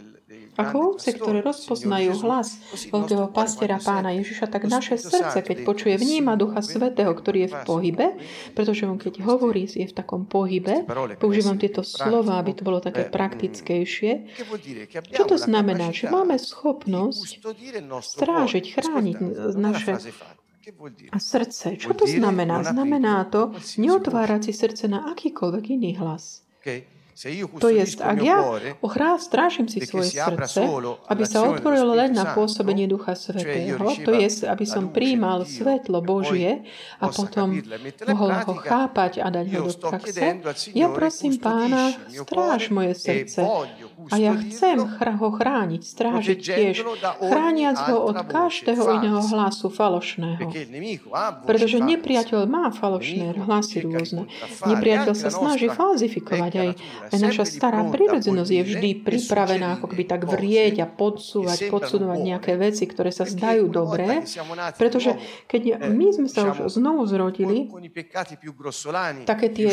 Grande 0.56 0.76
ovce, 0.76 1.10
ktoré 1.14 1.40
rozpoznajú 1.40 2.10
hlas 2.26 2.58
veľkého 2.90 3.30
pastiera 3.30 3.78
pána 3.78 4.14
Ježiša, 4.16 4.50
tak 4.50 4.66
naše 4.66 4.98
srdce, 4.98 5.40
keď 5.40 5.64
počuje, 5.64 5.94
vníma 5.96 6.36
Ducha 6.36 6.60
Svetého, 6.60 7.12
ktorý 7.12 7.46
je 7.46 7.48
v 7.52 7.56
pohybe, 7.64 8.06
pretože 8.54 8.84
on 8.86 8.98
keď 9.00 9.22
hovorí, 9.24 9.64
je 9.70 9.86
v 9.86 9.94
takom 9.94 10.26
pohybe, 10.26 10.84
používam 11.16 11.56
tieto 11.56 11.86
slova, 11.86 12.40
aby 12.42 12.52
to 12.56 12.62
bolo 12.66 12.82
také 12.82 13.06
eh, 13.06 13.10
mm, 13.10 13.14
praktickejšie. 13.14 14.12
Čo 15.14 15.22
to 15.24 15.36
znamená? 15.38 15.92
Že 15.94 16.12
máme 16.12 16.36
schopnosť 16.36 17.40
strážiť, 18.00 18.64
chrániť 18.76 19.16
naše 19.56 19.96
a 21.10 21.18
srdce. 21.18 21.80
Čo 21.80 21.96
to 21.96 22.04
znamená? 22.06 22.62
Znamená 22.62 23.24
to 23.32 23.56
neotvárať 23.80 24.50
si 24.50 24.52
srdce 24.52 24.84
na 24.86 25.08
akýkoľvek 25.16 25.64
iný 25.72 25.96
hlas. 25.98 26.44
To 27.60 27.68
je, 27.68 27.84
ak 28.00 28.18
ja 28.24 28.38
ochrá, 28.80 29.20
strážim 29.20 29.68
si 29.68 29.84
svoje 29.84 30.16
srdce, 30.16 30.64
aby 31.04 31.22
sa 31.28 31.44
otvorilo 31.44 31.92
len 31.92 32.16
na 32.16 32.32
pôsobenie 32.32 32.88
Ducha 32.88 33.12
Svetého, 33.12 33.92
to 34.00 34.16
je, 34.16 34.48
aby 34.48 34.64
som 34.64 34.88
Dio 34.88 35.44
svetlo 35.44 36.00
Božie 36.00 36.64
a 36.96 37.12
potom 37.12 37.60
e 37.60 37.60
mohol 38.08 38.32
ho 38.32 38.54
chápať 38.56 39.20
a 39.20 39.28
dať 39.28 39.46
ho 39.52 39.68
do 39.68 39.72
praxe. 39.76 40.40
Ja 40.72 40.88
prosím 40.88 41.36
Pána, 41.40 41.92
stráž 42.08 42.72
moje 42.72 42.96
e 42.96 43.00
srdce. 43.00 43.40
A 44.08 44.14
ja 44.16 44.32
chcem 44.40 44.80
ho 44.80 45.28
chrániť, 45.28 45.82
strážiť 45.84 46.38
tiež, 46.40 46.76
chrániac 47.20 47.76
ho 47.92 48.00
od 48.00 48.16
každého 48.24 48.80
iného 48.96 49.20
hlasu 49.20 49.68
falošného. 49.68 50.48
Pretože 51.44 51.84
nepriateľ 51.84 52.48
má 52.48 52.72
falošné 52.72 53.36
hlasy 53.44 53.84
rôzne. 53.84 54.24
Nepriateľ 54.64 55.12
sa 55.12 55.28
snaží 55.28 55.68
falzifikovať. 55.68 56.52
Aj 56.56 56.70
naša 57.18 57.44
sempre 57.48 57.58
stará 57.58 57.80
prírodzenosť 57.90 58.50
je 58.50 58.62
vždy 58.62 58.90
pripravená 59.02 59.80
ako 59.80 59.86
keby 59.90 60.04
tak 60.06 60.22
vrieť 60.28 60.84
a 60.84 60.86
podsúvať, 60.86 61.72
podsudovať 61.72 62.18
nejaké 62.20 62.52
veci, 62.54 62.84
ktoré 62.86 63.10
sa 63.10 63.26
zdajú 63.26 63.66
dobré. 63.66 64.22
di 64.22 64.30
Pretože 64.76 65.16
keď 65.50 65.62
eh, 65.66 65.90
my 65.90 66.06
sme 66.14 66.28
sa 66.30 66.52
už 66.52 66.70
znovu 66.70 67.06
zrodili, 67.08 67.66
také 69.26 69.46
tie, 69.50 69.70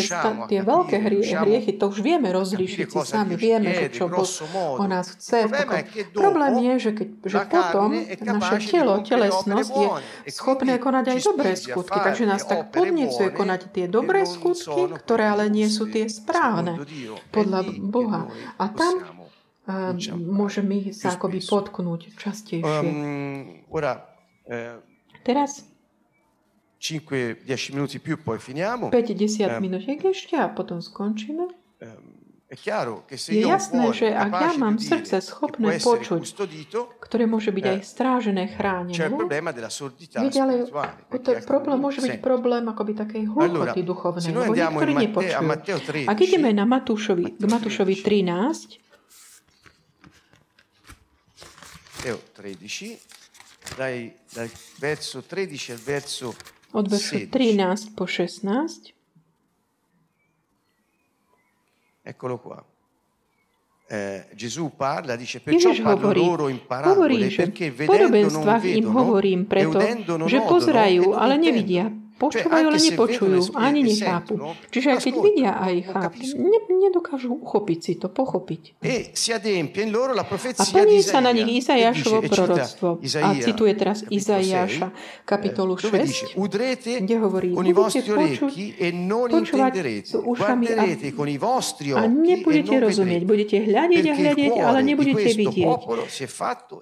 tie 0.49 0.59
veľké 0.61 0.97
hrie, 0.97 1.23
hriechy, 1.23 1.71
to 1.77 1.91
už 1.91 1.99
vieme 2.01 2.29
rozlíšiť 2.33 2.87
si 2.87 2.99
sami, 3.03 3.33
vieme, 3.35 3.73
že 3.73 3.87
čo 3.93 4.09
Boh 4.09 4.27
o 4.77 4.85
nás 4.85 5.17
chce. 5.17 5.49
Problém 6.13 6.53
je, 6.61 6.73
že, 6.89 6.91
keď, 6.95 7.07
že 7.25 7.37
potom 7.49 7.89
naše 8.21 8.57
telo, 8.69 9.01
telesnosť 9.01 9.73
je 9.73 9.87
e 10.27 10.31
schopné 10.31 10.77
konať 10.77 11.05
aj 11.13 11.19
dobré 11.23 11.51
skutky, 11.57 11.97
takže 11.97 12.23
nás 12.25 12.43
tak 12.45 12.69
podnecuje 12.71 13.29
konať 13.33 13.61
tie 13.73 13.85
dobré 13.89 14.23
skutky, 14.23 14.93
ktoré 15.01 15.33
ale 15.33 15.49
nie 15.51 15.67
sú 15.67 15.89
tie 15.89 16.07
správne 16.07 16.79
podľa 17.31 17.59
Boha. 17.81 18.31
A 18.57 18.65
tam 18.71 18.93
uh, 19.67 19.93
diciamo, 19.93 20.21
môže 20.23 20.63
mi 20.63 20.93
sa 20.95 21.15
akoby 21.15 21.43
potknúť 21.43 22.15
častejšie. 22.15 22.87
Um, 22.87 23.67
ora 23.71 24.07
eh, 24.47 24.79
Teraz 25.27 25.67
5-10 26.79 27.73
minuti 27.73 27.99
più 27.99 28.21
poi 28.21 28.39
finiamo. 28.39 28.89
5-10 28.93 29.59
minútiek 29.59 29.99
ešte 30.05 30.37
a 30.37 30.47
potom 30.47 30.79
skončíme. 30.79 31.45
Ehm, 31.81 31.89
è 31.89 31.89
chiaro 31.89 32.05
che 32.07 32.25
se 32.25 32.36
Je 32.47 33.43
jasné, 33.43 33.83
že 33.91 34.07
ak 34.07 34.31
ja 34.31 34.51
mám 34.55 34.79
srdce 34.79 35.19
schopné 35.19 35.83
počuť, 35.83 36.23
ktoré 37.03 37.27
môže 37.27 37.51
byť 37.51 37.63
Eh, 37.67 37.71
aj 37.75 37.79
strážené, 37.83 38.47
chránené, 38.47 38.95
ale 38.95 39.19
spirituale. 39.67 40.95
to 41.11 41.31
problém 41.43 41.75
môže 41.75 41.99
byť 41.99 42.23
problém 42.23 42.63
akoby 42.71 42.95
takej 42.95 43.23
hluchoty 43.27 43.83
duchovnej, 43.83 44.31
lebo 44.31 44.55
niektorí 44.55 44.93
nepočujú. 44.95 45.43
Matteo 45.43 45.79
13, 45.83 46.07
Ak 46.07 46.19
ideme 46.23 46.55
na 46.55 46.63
Matúšovi, 46.63 47.35
k 47.35 47.43
Matúšovi 47.43 47.95
13, 47.99 48.79
Matteo 51.99 52.17
13, 52.31 53.75
dai, 53.75 54.15
dal 54.31 54.47
verso 54.79 55.19
13 55.19 55.75
al 55.75 55.79
verso 55.83 56.31
od 56.71 56.87
veršu 56.87 57.27
16. 57.27 57.91
13 57.91 57.91
po 57.91 58.07
16, 58.07 58.95
Eccolo 62.07 62.39
qua. 62.39 62.63
Eh, 63.89 64.27
Gesù 64.35 64.75
parla, 64.75 65.15
dice, 65.15 65.39
perciò 65.39 65.69
Ježiš 65.69 65.83
parlo 65.83 66.07
hovorí, 66.07 66.19
loro 66.19 66.47
in 66.47 66.59
hovorí, 66.59 66.67
parabole, 66.67 67.29
že 67.29 67.35
perché 67.35 67.71
v 67.71 67.75
vedendo 67.75 67.87
non 67.87 68.11
podobenstvách 68.11 68.63
im 68.63 68.83
vedono 68.83 68.99
hovorím 68.99 69.41
e 69.43 69.47
preto, 69.47 69.77
udendo 69.79 70.13
non 70.15 70.27
že 70.27 70.39
pozerajú, 70.43 71.15
ale 71.15 71.35
nevidia, 71.39 71.91
počúvajú, 72.17 72.65
ale 72.73 72.79
nepočujú, 72.81 73.53
ani 73.53 73.85
nechápu. 73.85 74.33
Čiže 74.73 74.87
aj 74.93 74.99
keď 75.05 75.13
vidia, 75.21 75.51
aj 75.61 75.75
chápu, 75.93 76.21
ne, 76.41 76.59
nedokážu 76.89 77.29
uchopiť 77.37 77.79
si 77.79 77.93
to, 78.01 78.09
pochopiť. 78.09 78.81
E 78.81 79.13
a 80.57 80.63
plní 80.65 80.99
sa 81.05 81.19
na 81.21 81.31
nich 81.31 81.61
Izajašovo 81.61 82.19
proroctvo. 82.25 82.87
A 83.21 83.27
cituje 83.37 83.71
teraz 83.77 84.01
Izaiáša, 84.09 84.91
kapitolu 85.29 85.77
6, 85.77 86.33
eh, 86.33 86.99
kde 87.05 87.15
hovorí, 87.21 87.53
budete 87.53 88.01
počuť, 88.01 88.53
e 88.81 88.89
počúvať 89.29 89.73
s 90.01 90.13
ušami 90.17 90.65
a, 90.73 90.83
a 91.97 92.01
nebudete 92.09 92.75
rozumieť. 92.81 93.21
Budete 93.27 93.57
hľadiť 93.61 94.03
a 94.09 94.13
hľadiť, 94.17 94.53
ale 94.57 94.79
nebudete 94.81 95.29
vidieť. 95.37 95.79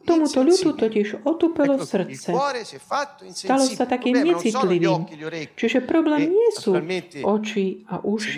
Tomuto 0.06 0.40
ľudu 0.46 0.70
totiž 0.80 1.08
otúpelo 1.28 1.82
srdce. 1.82 2.32
Stalo 3.36 3.66
sa 3.68 3.86
takým 3.90 4.16
necitlivým. 4.24 5.25
Čiže 5.56 5.82
problém 5.86 6.30
nie 6.30 6.50
sú 6.54 6.78
oči 7.26 7.86
a 7.90 8.02
uši. 8.04 8.38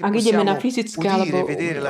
Ak 0.00 0.14
ideme 0.16 0.42
na 0.46 0.56
fyzické 0.56 1.06
alebo 1.06 1.44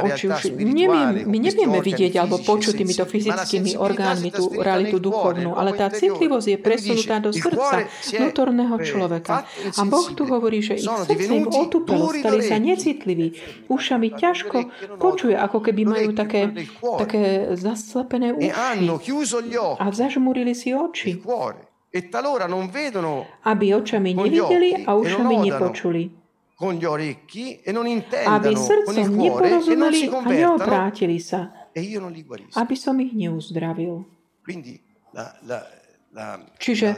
oči, 0.06 0.26
uši, 0.30 0.48
neviem, 0.56 1.26
my 1.26 1.38
nevieme 1.38 1.78
vidieť 1.78 2.18
alebo 2.18 2.42
počuť 2.42 2.82
týmito 2.82 3.04
fyzickými 3.06 3.78
orgánmi 3.78 4.30
tú 4.34 4.50
realitu 4.58 4.98
duchovnú, 4.98 5.54
ale 5.54 5.76
tá 5.76 5.92
citlivosť 5.92 6.46
je 6.46 6.58
presunutá 6.58 7.22
do 7.22 7.30
srdca 7.30 7.86
vnútorného 7.86 8.76
človeka. 8.82 9.46
A 9.76 9.82
Boh 9.86 10.08
tu 10.14 10.26
hovorí, 10.26 10.62
že 10.64 10.80
ich 10.80 10.88
srdce 10.88 11.30
im 11.30 11.46
otúpelo, 11.46 12.10
stali 12.10 12.42
sa 12.42 12.58
necitliví, 12.58 13.38
ušami 13.70 14.08
ťažko 14.16 14.56
počuje, 14.98 15.34
ako 15.38 15.58
keby 15.62 15.82
majú 15.86 16.10
také, 16.16 16.50
také 16.98 17.54
zaslepené 17.54 18.34
uši 18.34 18.50
a 19.76 19.84
zažmurili 19.92 20.54
si 20.56 20.72
oči 20.74 21.20
e 21.90 22.08
talora 22.08 22.46
non 22.46 22.68
vedono 22.68 23.26
aby 23.42 23.72
očami 23.72 24.14
nevideli 24.14 24.84
a 24.84 24.94
ušami 24.94 25.36
nepočuli. 25.38 26.24
Con 26.56 26.74
gli 26.74 26.84
orecchi 26.84 27.60
e 27.60 27.72
non 27.72 27.84
aby 27.86 28.56
srdcom 28.56 29.16
neporozumeli 29.16 30.08
a 30.08 30.20
neobrátili 30.24 31.20
sa. 31.20 31.68
E 31.72 31.80
io 31.80 32.00
non 32.00 32.12
li 32.12 32.24
guarisco. 32.24 32.58
Aby 32.58 32.76
som 32.76 32.96
ich 33.00 33.12
neuzdravil. 33.12 34.04
Quindi 34.42 34.80
la, 35.12 35.36
la, 35.44 35.60
Čiže 36.56 36.96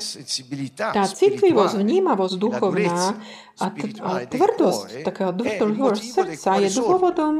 tá 0.79 1.03
citlivosť, 1.03 1.75
vnímavosť 1.75 2.35
duchovná 2.39 3.19
a, 3.59 3.67
t- 3.75 3.99
a 3.99 4.23
tvrdosť, 4.31 5.03
taká 5.03 5.35
tvrdosť 5.35 6.03
srdca 6.07 6.51
je 6.63 6.69
dôvodom, 6.79 7.35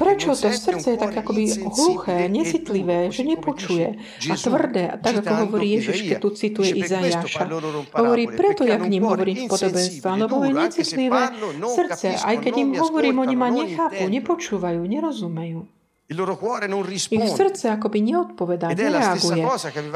prečo 0.00 0.32
to 0.32 0.48
srdce 0.48 0.96
je 0.96 0.98
tak 0.98 1.12
akoby 1.12 1.60
hluché, 1.60 2.32
necitlivé, 2.32 3.12
že 3.12 3.20
nepočuje. 3.20 4.00
a 4.00 4.34
tvrdé, 4.40 4.96
tak 4.96 5.20
ako 5.20 5.32
hovorí 5.44 5.76
Ježiš, 5.76 6.08
keď 6.08 6.16
tu 6.24 6.28
cituje 6.32 6.72
Izajaša. 6.72 7.52
Hovorí, 7.92 8.24
preto 8.32 8.64
ja 8.64 8.80
k 8.80 8.88
ním 8.88 9.04
hovorím 9.04 9.44
v 9.44 9.52
podobenstve, 9.52 10.08
lebo 10.08 10.40
je 10.40 10.52
necitlivé. 10.56 11.22
srdce, 11.68 12.16
aj 12.16 12.36
keď 12.40 12.54
im 12.64 12.70
hovorím, 12.80 13.20
oni 13.20 13.36
ma 13.36 13.52
nechápu, 13.52 14.08
nepočúvajú, 14.08 14.80
nerozumejú. 14.80 15.73
Ich 16.04 17.32
srdce 17.32 17.72
akoby 17.72 18.04
neodpovedá, 18.04 18.76
nereaguje. 18.76 19.40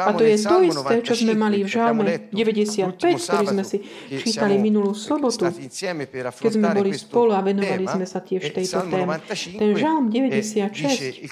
A 0.01 0.17
to 0.17 0.25
je 0.25 0.41
to 0.41 0.57
isté, 0.65 0.95
čo 1.05 1.13
sme 1.21 1.37
mali 1.37 1.61
v 1.61 1.69
Žalme 1.69 2.33
95, 2.33 2.97
ktorý 2.97 3.45
sme 3.45 3.61
si 3.61 3.85
čítali 4.17 4.57
minulú 4.57 4.97
sobotu, 4.97 5.53
keď 5.53 6.49
sme 6.49 6.73
boli 6.73 6.97
spolu 6.97 7.37
a 7.37 7.45
venovali 7.45 7.85
sme 7.85 8.09
sa 8.09 8.25
tiež 8.25 8.41
tejto 8.57 8.89
téme. 8.89 9.21
Ten 9.37 9.71
Žalm 9.77 10.09
96, 10.09 11.29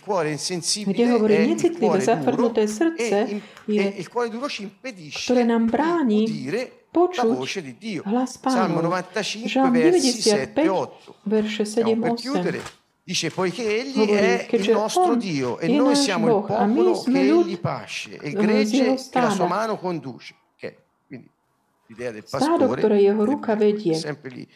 kde 0.92 1.04
hovorí, 1.08 1.56
necitlivé, 1.56 1.96
zatvrdnuté 2.04 2.68
srdce 2.68 3.40
je, 3.64 3.84
ktoré 5.24 5.42
nám 5.48 5.72
bráni 5.72 6.28
počuť 6.92 7.48
hlas 8.04 8.36
Pánu. 8.44 8.92
Žalm 9.24 9.72
95, 9.72 10.52
verše 11.24 11.64
7-8. 11.64 12.84
Dice, 13.06 13.30
poiché 13.30 13.82
egli 13.82 14.04
è 14.08 14.48
il 14.50 14.70
nostro 14.72 15.14
Dio 15.14 15.60
e 15.60 15.68
noi 15.68 15.94
siamo 15.94 16.26
il 16.38 16.44
popolo 16.44 17.00
che 17.02 17.20
egli 17.20 17.56
pasce 17.56 18.18
e 18.18 18.30
il 18.30 18.34
gregge 18.34 18.96
che 18.96 19.20
la 19.20 19.30
sua 19.30 19.46
mano 19.46 19.78
conduce. 19.78 20.34
Okay. 20.56 20.74
Quindi 21.06 21.30
l'idea 21.86 22.10
del 22.10 22.24
pastore 22.28 22.80
è 22.80 23.94
sempre 23.94 24.30
lì. 24.30 24.48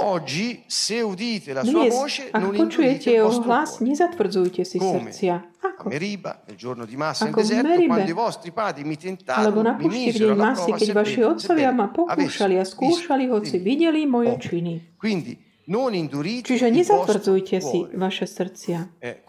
Oggi, 0.00 0.62
se 0.66 1.02
udite 1.02 1.52
la 1.52 1.62
sua 1.62 1.88
voce, 1.88 2.30
ak 2.30 2.56
počujete 2.56 3.10
jeho 3.10 3.42
hlas, 3.42 3.80
nezatvrdzujte 3.80 4.64
si 4.64 4.78
srdcia. 4.78 5.50
Ako? 5.60 5.88
Meriba, 5.90 6.40
nel 6.46 6.56
giorno 6.56 6.86
di 6.86 6.96
massa 6.96 7.26
in 7.26 7.34
deserto, 7.34 7.84
quando 7.84 8.08
i 8.08 8.14
vostri 8.14 8.50
padri 8.52 8.84
mi 8.84 8.96
Alebo 9.26 9.60
na 9.60 9.74
púšti 9.74 10.14
v 10.14 10.18
deň 10.24 10.36
masy, 10.38 10.72
keď 10.72 10.90
vaši 10.94 11.20
otcovia 11.20 11.74
ma 11.74 11.90
pokúšali 11.92 12.56
a 12.56 12.64
skúšali, 12.64 13.28
hoci 13.28 13.58
videli 13.60 14.06
moje 14.06 14.38
činy. 14.38 14.96
Quindi, 14.96 15.47
Čiže 15.68 16.72
nezatvrdzujte 16.72 17.56
si 17.60 17.84
vaše 17.92 18.24
srdcia. 18.24 18.78
Eh, 19.04 19.20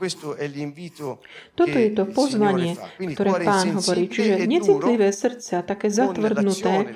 Toto 1.52 1.76
je 1.76 1.90
to 1.92 2.04
pozvanie, 2.08 2.80
ktoré 2.96 3.32
pán 3.44 3.76
hovorí. 3.76 4.08
Čiže 4.08 4.48
necitlivé 4.48 5.12
srdcia, 5.12 5.68
také 5.68 5.92
zatvrdnuté 5.92 6.96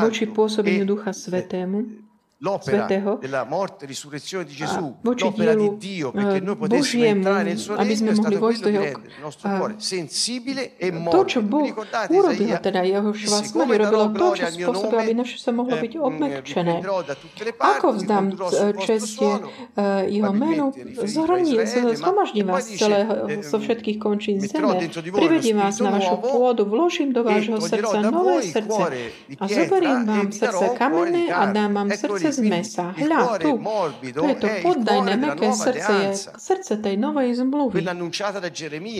voči 0.00 0.24
pôsobeniu 0.32 0.88
Ducha 0.88 1.12
Svetému, 1.12 2.08
l'opera 2.44 2.84
Svetého, 2.84 3.16
della 3.16 3.44
morte 3.44 3.84
e 3.84 3.88
risurrezione 3.88 4.44
di 4.44 4.52
Gesù, 4.52 4.96
voči 5.00 5.24
l'opera 5.24 5.54
di 5.54 5.76
Dio 5.78 6.12
perché 6.12 6.40
noi 6.40 6.56
potessimo 6.56 7.02
Božiemu, 7.02 7.16
entrare 7.16 7.42
nel 7.44 7.58
suo 7.58 7.74
regno 7.76 8.10
è 8.10 8.14
stato 8.14 8.38
quello 8.38 8.68
di 8.68 8.76
rendere 8.76 9.12
il 9.16 9.22
nostro 9.22 9.48
cuore 9.56 9.74
sensibile 9.78 10.76
e 10.76 10.92
morbido. 10.92 11.56
Vi 11.56 11.72
ricordate 11.72 12.14
Isaia? 12.14 12.60
teda 12.60 12.80
jeho 12.84 13.10
šva 13.16 13.38
smrť 13.40 13.52
come 13.56 13.74
robilo 13.80 14.04
darò 14.12 14.20
to, 14.20 14.26
čo 14.36 14.46
spôsobilo, 14.52 14.98
aby 15.00 15.12
naše 15.16 15.36
sa 15.40 15.50
mohlo 15.56 15.74
byť 15.80 15.92
eh, 15.96 16.00
obmekčené. 16.04 16.74
da 16.84 17.14
tutte 17.16 17.42
le 17.48 17.52
Ako 17.56 17.86
vzdám 17.96 18.24
čest 18.84 19.16
eh, 19.24 20.04
jeho 20.12 20.32
menu, 20.36 20.66
zhromaždím 21.96 22.44
e 22.44 22.52
vás 22.52 22.68
celého, 22.68 23.12
eh, 23.24 23.40
zo 23.40 23.56
všetkých 23.56 23.96
končín 23.96 24.36
zeme, 24.44 24.84
privedím 25.16 25.64
vás 25.64 25.80
na 25.80 25.96
vašu 25.96 26.20
pôdu, 26.20 26.68
vložím 26.68 27.16
do 27.16 27.24
e 27.24 27.26
vášho 27.32 27.56
srdca 27.56 27.98
nové 28.04 28.44
srdce 28.44 28.84
a 29.40 29.44
zoberiem 29.48 30.00
e 30.04 30.06
vám 30.12 30.28
srdce 30.28 30.64
kamenné 30.76 31.32
a 31.32 31.48
dám 31.48 31.72
vám 31.72 31.88
srdce 31.96 32.33
z 32.34 32.40
Eccoli, 32.42 32.50
mesa. 32.50 32.86
il 32.98 33.06
Hľa, 33.06 33.20
tu, 33.38 33.52
to 34.10 34.26
je 34.26 34.36
to 34.42 34.46
il 34.50 34.58
poddajné, 34.66 35.12
meké 35.14 35.48
srdce, 35.54 35.92
je 35.94 36.10
srdce 36.34 36.72
tej 36.82 36.94
novej 36.98 37.30
zmluvy, 37.38 37.78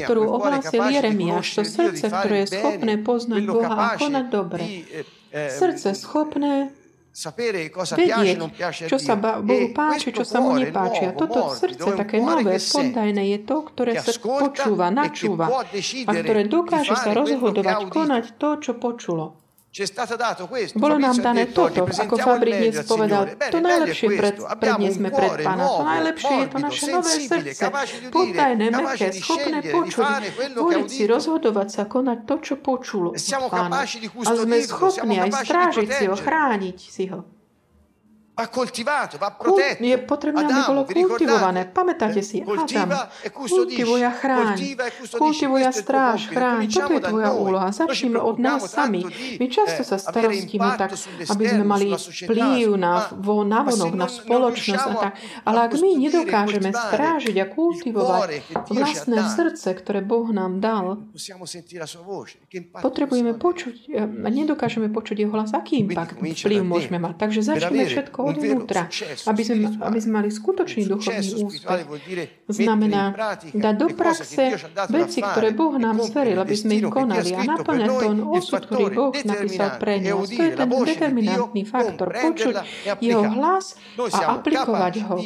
ktorú 0.07 0.23
ohlásil 0.31 0.83
Jeremiáš, 0.95 1.47
to 1.59 1.63
srdce, 1.67 2.07
ktoré 2.07 2.47
je 2.47 2.49
schopné 2.55 2.95
poznať 3.03 3.43
Boha 3.51 3.75
a 3.75 3.87
konať 3.99 4.27
dobre. 4.31 4.63
eh, 4.63 5.03
eh, 5.35 5.51
Srdce 5.51 5.99
schopné 5.99 6.71
sapere 7.15 7.71
cosa 7.71 7.95
piace 7.95 8.11
e 8.11 8.35
vedieť, 8.35 8.37
non 8.43 8.51
piace 8.51 8.91
čo 8.91 8.99
sa. 8.99 9.15
Bohu 9.15 9.47
E 9.47 9.71
páči, 9.71 10.11
čo 10.11 10.27
sa 10.27 10.43
mu 10.43 10.51
nepáči. 10.59 11.07
A 11.07 11.15
toto 11.15 11.55
srdce 11.55 11.95
také 11.95 12.19
nové, 12.19 12.59
poddajné, 12.59 13.23
je 13.23 13.39
to, 13.47 13.57
ktoré 13.71 13.93
sa 14.03 14.11
počúva, 14.19 14.91
e 14.91 14.95
načúva 14.99 15.47
a 16.11 16.13
ktoré 16.13 16.43
dokáže 16.51 16.95
sa 16.99 17.15
rozhodovať, 17.15 17.87
konať 17.87 18.25
to, 18.35 18.49
čo 18.59 18.73
počulo. 18.75 19.44
Bolo 20.79 21.03
nám 21.03 21.19
dané 21.19 21.51
toto, 21.51 21.83
ako 21.83 21.91
presentiamo 21.91 22.15
il 22.15 22.23
Fabri 22.23 22.51
meglio 22.55 22.71
dnes 22.71 22.79
al 22.79 22.87
povedal, 22.87 23.23
to 23.51 23.59
najlepšie 23.59 24.07
pred, 24.15 24.37
predniesme 24.63 25.09
pred 25.11 25.31
Pána. 25.43 25.65
To 25.67 25.83
najlepšie 25.83 26.35
je 26.39 26.47
to 26.47 26.59
naše 26.63 26.85
nové 26.95 27.15
srdce, 27.27 27.59
capace 27.59 27.95
meké, 28.71 29.07
schopné 29.19 29.59
počuť, 29.67 30.07
voliť 30.55 30.87
si, 30.87 31.03
rozhodovať 31.11 31.69
sa, 31.75 31.83
konať 31.91 32.19
to, 32.23 32.35
čo 32.39 32.55
počulo 32.63 33.19
od 33.19 33.51
Pána. 33.51 33.83
A 34.23 34.31
sme 34.39 34.57
schopní 34.63 35.19
aj 35.19 35.31
strážiť 35.43 35.89
si 35.91 36.05
ho, 36.07 36.15
chrániť 36.15 36.79
si 36.79 37.05
ho. 37.11 37.34
Je 39.79 39.99
potrebné, 40.03 40.43
aby 40.43 40.63
bolo 40.67 40.83
kultivované. 40.83 41.71
Pamätáte 41.71 42.19
si, 42.19 42.43
Adam, 42.43 42.91
e 43.23 43.31
kultivuje 43.31 44.03
a 44.03 44.11
chráň, 44.11 44.59
e 44.59 45.07
kultivuje 45.15 45.63
a 45.63 45.71
stráž, 45.71 46.35
chráň. 46.35 46.67
Toto 46.67 46.99
je 46.99 47.03
tvoja 47.07 47.31
úloha. 47.31 47.71
Začneme 47.71 48.19
od 48.19 48.43
nás 48.43 48.67
sami. 48.67 49.07
My 49.39 49.47
často 49.47 49.87
eh, 49.87 49.89
sa 49.89 49.97
avere 50.03 50.35
starostíme 50.35 50.71
tak, 50.75 50.91
aby 51.31 51.45
sme 51.47 51.63
mali 51.63 51.95
vplyv 51.95 52.75
na, 52.75 53.07
vo, 53.15 53.47
na 53.47 53.63
non 53.71 54.03
spoločnosť 54.03 54.83
a 54.83 54.95
tak. 54.99 55.13
Ale 55.47 55.59
ak 55.71 55.73
my 55.79 55.91
nedokážeme 55.95 56.75
strážiť 56.75 57.37
a 57.39 57.47
kultivovať 57.47 58.51
vlastné 58.67 59.19
srdce, 59.31 59.69
ktoré 59.79 60.03
Boh 60.03 60.27
nám 60.35 60.59
dal, 60.59 61.07
impatto 62.51 62.83
potrebujeme 62.83 63.39
počuť, 63.39 63.75
a 63.95 64.29
nedokážeme 64.29 64.91
počuť 64.91 65.23
jeho 65.23 65.31
hlas, 65.31 65.55
aký 65.55 65.87
impact, 65.87 66.19
vplyv 66.19 66.67
môžeme 66.67 66.99
mať. 66.99 67.15
Takže 67.15 67.41
začneme 67.47 67.87
všetko 67.87 68.24
od 68.25 68.37
vnútra, 68.41 68.89
aby 69.29 69.43
sme, 69.45 69.77
aby 69.79 69.99
sme 70.01 70.13
mali 70.25 70.29
skutočný 70.33 70.89
duchovný 70.89 71.29
úspech. 71.45 71.85
Znamená 72.49 73.03
dať 73.53 73.75
do 73.77 73.89
praxe 73.93 74.57
veci, 74.89 75.21
ktoré 75.21 75.53
Boh 75.53 75.77
nám 75.77 76.01
zveril, 76.01 76.41
aby 76.41 76.57
sme 76.57 76.81
ich 76.81 76.87
konali 76.89 77.37
a 77.37 77.43
naplňať 77.45 77.91
ten 78.01 78.17
osud, 78.25 78.63
ktorý 78.65 78.87
Boh 78.93 79.13
napísal 79.13 79.77
pre 79.77 80.01
nás. 80.01 80.29
To 80.29 80.43
je 80.43 80.53
ten 80.57 80.69
determinantný 80.69 81.63
faktor. 81.69 82.09
Počuť 82.11 82.55
jeho 83.05 83.25
hlas 83.37 83.77
a 84.01 84.41
aplikovať 84.41 84.95
ho. 85.09 85.17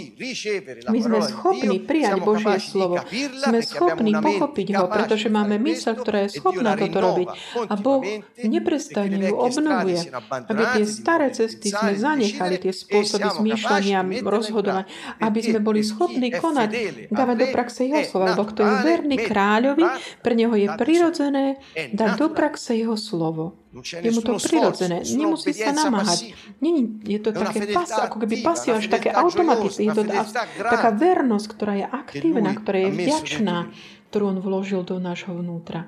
My 0.91 0.99
sme 0.99 1.19
schopní 1.23 1.77
prijať 1.83 2.19
Božie 2.23 2.59
slovo. 2.59 2.99
Sme 3.39 3.59
schopní 3.63 4.13
pochopiť 4.17 4.69
ho, 4.75 4.85
pretože 4.91 5.29
máme 5.31 5.61
mysel, 5.63 5.95
ktorá 5.99 6.27
je 6.27 6.41
schopná 6.41 6.75
toto 6.75 6.99
robiť. 6.99 7.29
A 7.69 7.75
Boh 7.79 8.03
neprestane 8.43 9.17
ju 9.19 9.35
obnovuje. 9.37 10.01
Aby 10.49 10.63
tie 10.75 10.85
staré 10.89 11.29
cesty 11.31 11.71
sme 11.71 11.95
zanechali, 11.95 12.57
tie 12.59 12.73
spôsoby 12.89 13.29
zmýšľania, 13.29 14.01
rozhodovať, 14.25 14.89
aby 15.21 15.41
sme 15.45 15.61
boli 15.61 15.85
schopní 15.85 16.33
konať, 16.33 16.71
dávať 17.13 17.37
do 17.37 17.47
praxe 17.53 17.85
jeho 17.85 18.01
slova, 18.09 18.33
lebo 18.33 18.49
kto 18.49 18.65
je 18.65 18.75
verný 18.81 19.17
kráľovi, 19.21 19.85
pre 20.25 20.33
neho 20.33 20.57
je 20.57 20.69
prirodzené 20.81 21.61
dať 21.93 22.11
do 22.17 22.27
praxe 22.33 22.73
jeho 22.81 22.97
slovo. 22.97 23.61
Je 23.85 24.11
mu 24.11 24.25
to 24.25 24.41
prirodzené. 24.41 25.05
Nemusí 25.05 25.53
sa 25.53 25.77
namáhať. 25.77 26.33
Nie, 26.65 26.89
je 27.05 27.21
to 27.21 27.37
také 27.37 27.69
pas, 27.69 28.09
ako 28.09 28.25
keby 28.25 28.41
pasív, 28.41 28.81
až 28.81 28.89
také 28.89 29.13
automaticky. 29.13 29.87
Je 29.87 29.93
to 29.93 30.09
taká 30.57 30.91
vernosť, 30.97 31.47
ktorá 31.53 31.75
je 31.77 31.87
aktívna, 31.87 32.57
ktorá 32.57 32.89
je 32.89 32.91
vďačná, 32.97 33.57
ktorú 34.09 34.25
on 34.33 34.39
vložil 34.41 34.83
do 34.89 34.97
nášho 34.97 35.37
vnútra. 35.37 35.85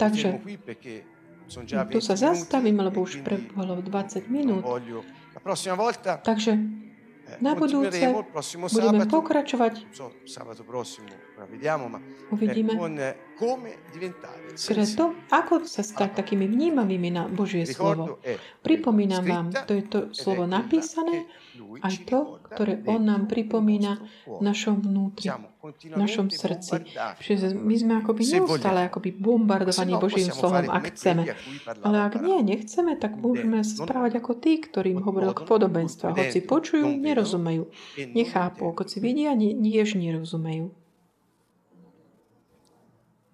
Takže 0.00 0.40
tu 1.88 2.00
sa 2.00 2.14
zastavím, 2.16 2.80
lebo 2.80 3.02
už 3.02 3.22
prebolo 3.22 3.78
20 3.80 4.26
minút. 4.28 4.64
Takže 6.24 6.52
eh, 6.54 7.38
na 7.40 7.54
budúce 7.54 8.00
budeme 8.70 9.04
pokračovať. 9.06 9.72
Uvidíme. 12.30 12.72
Preto, 14.54 15.04
ako 15.30 15.66
sa 15.66 15.82
stať 15.82 16.22
takými 16.22 16.46
vnímavými 16.46 17.10
na 17.10 17.26
Božie 17.26 17.66
slovo. 17.66 18.22
Pripomínam 18.62 19.24
vám, 19.26 19.46
to 19.66 19.74
je 19.74 19.84
to 19.84 19.98
slovo 20.14 20.46
napísané, 20.46 21.26
aj 21.82 21.94
to, 22.06 22.38
ktoré 22.54 22.82
On 22.86 23.02
nám 23.02 23.26
pripomína 23.26 23.98
v 24.26 24.40
našom 24.42 24.82
vnútri, 24.82 25.30
v 25.64 25.96
našom 25.98 26.30
srdci. 26.30 26.86
Čiže 27.22 27.58
my 27.58 27.74
sme 27.74 27.92
akoby 28.02 28.22
neustále 28.38 28.86
akoby 28.86 29.10
bombardovaní 29.10 29.98
Božím 29.98 30.30
slovom, 30.30 30.70
ak 30.70 30.94
chceme. 30.94 31.34
Ale 31.82 32.06
ak 32.06 32.22
nie, 32.22 32.38
nechceme, 32.42 32.94
tak 32.94 33.18
môžeme 33.18 33.66
sa 33.66 33.82
správať 33.82 34.22
ako 34.22 34.32
tí, 34.38 34.62
ktorým 34.62 35.02
hovoril 35.02 35.34
k 35.34 35.42
podobenstva. 35.42 36.14
Hoci 36.14 36.38
počujú, 36.44 36.86
nerozumejú. 36.86 37.66
Nechápu. 37.98 38.70
Hoci 38.70 39.02
vidia, 39.02 39.34
tiež 39.34 39.98
nerozumejú. 39.98 40.83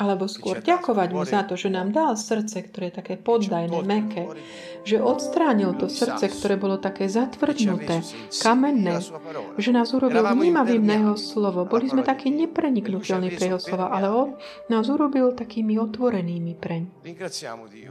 alebo 0.00 0.24
skôr 0.24 0.64
ďakovať 0.64 1.08
mu 1.12 1.22
za 1.28 1.44
to, 1.44 1.54
že 1.54 1.68
nám 1.68 1.92
dal 1.92 2.16
srdce, 2.16 2.64
ktoré 2.64 2.88
je 2.88 2.98
také 3.04 3.14
poddajné, 3.20 3.84
meké, 3.84 4.24
že 4.82 4.98
odstránil 4.98 5.76
to 5.76 5.86
srdce, 5.86 6.32
ktoré 6.32 6.56
bolo 6.56 6.80
také 6.80 7.06
zatvrdnuté, 7.06 8.00
kamenné, 8.40 9.04
že 9.60 9.70
nás 9.70 9.92
urobil 9.92 10.24
vnímavým 10.24 10.82
na 10.82 10.94
jeho 10.96 11.16
slovo. 11.20 11.68
Boli 11.68 11.92
sme 11.92 12.02
takí 12.02 12.32
nepreniknutelní 12.32 13.36
pre 13.36 13.52
jeho 13.52 13.60
slova, 13.60 13.92
ale 13.92 14.08
on 14.08 14.28
nás 14.72 14.88
urobil 14.88 15.36
takými 15.36 15.76
otvorenými 15.78 16.56
preň. 16.56 16.82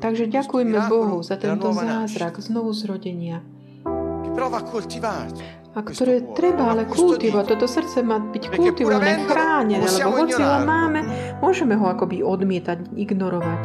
Takže 0.01 0.25
ďakujeme 0.27 0.77
Bohu 0.89 1.21
za 1.21 1.37
tento 1.37 1.69
zázrak 1.71 2.41
znovu 2.41 2.73
zrodenia 2.73 3.45
a 5.71 5.79
ktoré 5.79 6.19
treba 6.35 6.75
ale 6.75 6.83
kultivovať. 6.83 7.55
Toto 7.55 7.67
srdce 7.67 8.03
má 8.03 8.19
byť 8.19 8.43
kultivované, 8.51 9.23
chránené, 9.23 9.87
lebo 9.87 10.09
hoci 10.19 10.41
ho 10.43 10.57
máme, 10.67 10.99
môžeme 11.39 11.79
ho 11.79 11.87
akoby 11.87 12.19
odmietať, 12.19 12.91
ignorovať. 12.95 13.63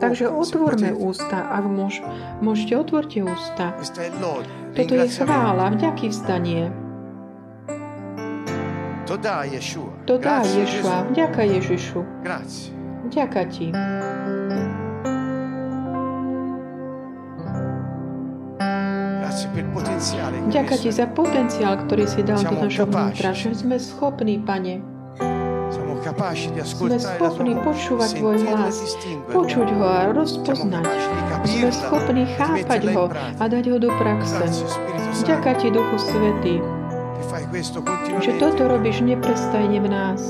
Takže 0.00 0.26
otvorme 0.32 0.90
ústa, 0.96 1.38
ak 1.50 1.64
môž, 1.66 2.00
môžete, 2.40 2.72
otvorte 2.78 3.18
ústa. 3.26 3.74
Toto 4.74 4.94
je 4.94 5.06
chvála, 5.10 5.74
vďaky 5.76 6.08
vstanie. 6.08 6.72
To 10.08 10.16
dá 10.16 10.40
Ješua. 10.40 11.04
Vďaka 11.12 11.42
Ježišu. 11.44 12.00
Vďaka 13.12 13.40
ti. 13.52 13.68
Ďakujem 20.50 20.80
ti 20.82 20.90
za 20.90 21.06
potenciál, 21.06 21.78
ktorý 21.86 22.04
si 22.10 22.26
dal 22.26 22.42
do 22.42 22.58
našho 22.58 22.90
vnútra, 22.90 23.30
že 23.30 23.54
sme 23.54 23.78
schopní, 23.78 24.42
Pane, 24.42 24.82
sme 26.04 26.98
schopní 27.00 27.54
počúvať 27.62 28.10
Tvoj 28.20 28.36
hlas, 28.44 28.76
počuť 29.32 29.68
ho 29.78 29.86
a 29.86 30.12
rozpoznať. 30.12 30.84
Sme 31.48 31.70
schopní 31.72 32.24
chápať 32.34 32.82
ho 32.92 33.04
a 33.14 33.44
dať 33.48 33.64
ho 33.72 33.76
do 33.80 33.90
praxe. 33.94 34.42
Ďaká 35.24 35.56
Ti, 35.56 35.70
Duchu 35.70 35.96
Svetý, 35.96 36.60
že 38.20 38.32
toto 38.36 38.68
robíš 38.68 39.00
neprestajne 39.00 39.78
v 39.80 39.88
nás. 39.88 40.20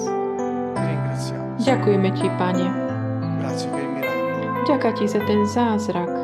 Ďakujeme 1.64 2.08
Ti, 2.12 2.28
Pane. 2.37 2.66
Ďaká 4.68 4.90
Ti 4.94 5.04
za 5.08 5.20
ten 5.24 5.42
zázrak. 5.48 6.23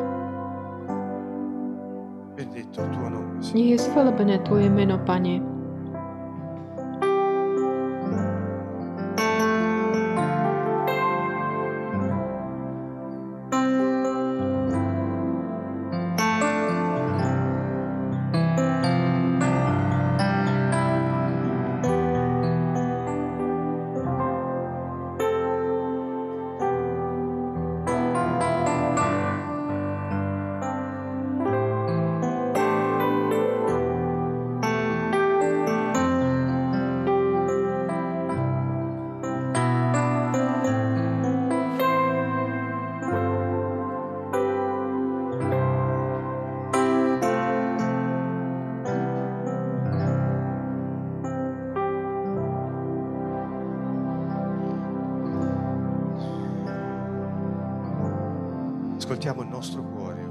Nech 3.55 3.67
je 3.67 3.79
zvelebené 3.79 4.39
Tvoje 4.47 4.71
meno, 4.71 4.99
Pane. 5.03 5.60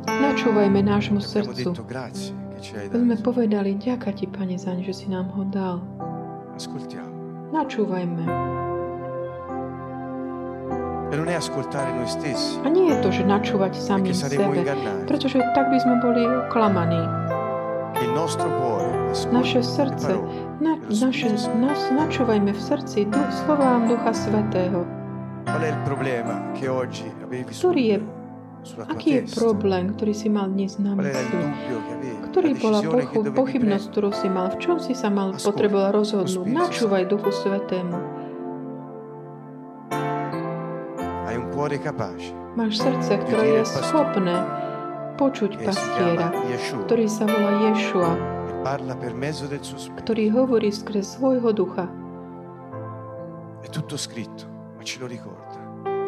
Načúvajme 0.08 0.80
nášmu 0.80 1.20
srdcu. 1.20 1.76
Sme 2.92 3.16
povedali, 3.20 3.76
ďaká 3.76 4.12
ti, 4.16 4.28
Pane, 4.28 4.56
zaň, 4.56 4.84
že 4.88 4.94
si 4.94 5.08
nám 5.12 5.32
ho 5.36 5.44
dal. 5.48 5.84
Načúvajme. 7.50 8.24
A 12.62 12.68
nie 12.70 12.86
je 12.94 12.98
to, 13.02 13.10
že 13.10 13.24
načúvať 13.26 13.74
sami 13.74 14.14
sebe, 14.14 14.62
pretože 15.10 15.42
tak 15.58 15.66
by 15.74 15.78
sme 15.82 15.96
boli 16.06 16.22
oklamaní. 16.22 17.02
Naše 19.34 19.66
srdce, 19.66 20.14
na, 20.62 20.78
naše, 20.86 21.34
nás 21.58 21.82
načúvajme 21.90 22.54
v 22.54 22.62
srdci 22.62 23.10
duch, 23.10 23.30
slovám 23.44 23.90
Ducha 23.90 24.14
Svetého. 24.14 24.86
Ktorý 27.50 27.84
je 27.90 27.98
Aký 28.92 29.10
je 29.20 29.22
problém, 29.40 29.96
ktorý 29.96 30.14
si 30.14 30.28
mal 30.28 30.52
dnes 30.52 30.76
na 30.78 30.92
mysli? 30.94 31.44
Ktorý 32.30 32.52
bola 32.60 32.80
pochu, 32.84 33.32
pochybnosť, 33.32 33.86
ktorú 33.90 34.10
si 34.12 34.28
mal? 34.28 34.52
V 34.54 34.58
čom 34.60 34.78
si 34.78 34.92
sa 34.94 35.08
mal 35.08 35.34
potreboval 35.34 35.96
rozhodnúť? 35.96 36.46
Načúvaj 36.46 37.08
Duchu 37.08 37.32
Svetému. 37.32 37.98
Máš 42.56 42.84
srdce, 42.84 43.12
ktoré 43.24 43.62
je 43.62 43.64
schopné 43.68 44.36
počuť 45.16 45.60
pastiera, 45.64 46.32
ktorý 46.88 47.06
sa 47.12 47.28
volá 47.28 47.52
Ješua. 47.72 48.12
ktorý 50.04 50.26
hovorí 50.32 50.72
skrz 50.72 51.20
svojho 51.20 51.52
ducha. 51.56 51.88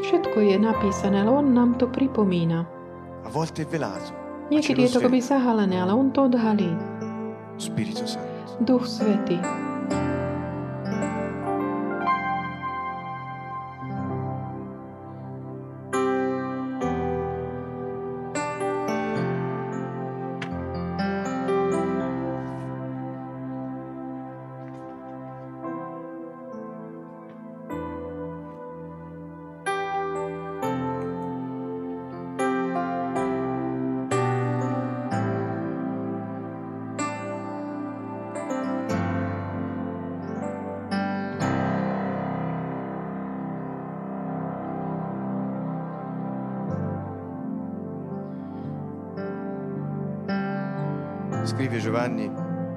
Všetko 0.02 0.38
je 0.42 0.58
napísané, 0.58 1.22
ale 1.22 1.30
on 1.30 1.54
nám 1.54 1.78
to 1.78 1.86
pripomína. 1.86 2.66
Niekedy 4.52 4.90
je 4.90 4.98
to 4.98 5.00
akoby 5.00 5.22
zahalené, 5.22 5.78
ale 5.80 5.94
on 5.94 6.12
to 6.12 6.28
odhalí. 6.28 6.74
Duch 8.66 8.90
Svetý. 8.90 9.38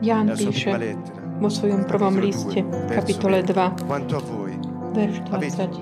Jan 0.02 0.30
píše 0.30 0.70
vo 1.42 1.50
svojom 1.50 1.82
prvom 1.84 2.14
liste, 2.22 2.62
kapitole 2.94 3.42
2, 3.42 3.90
verš 4.94 5.16
20. 5.26 5.74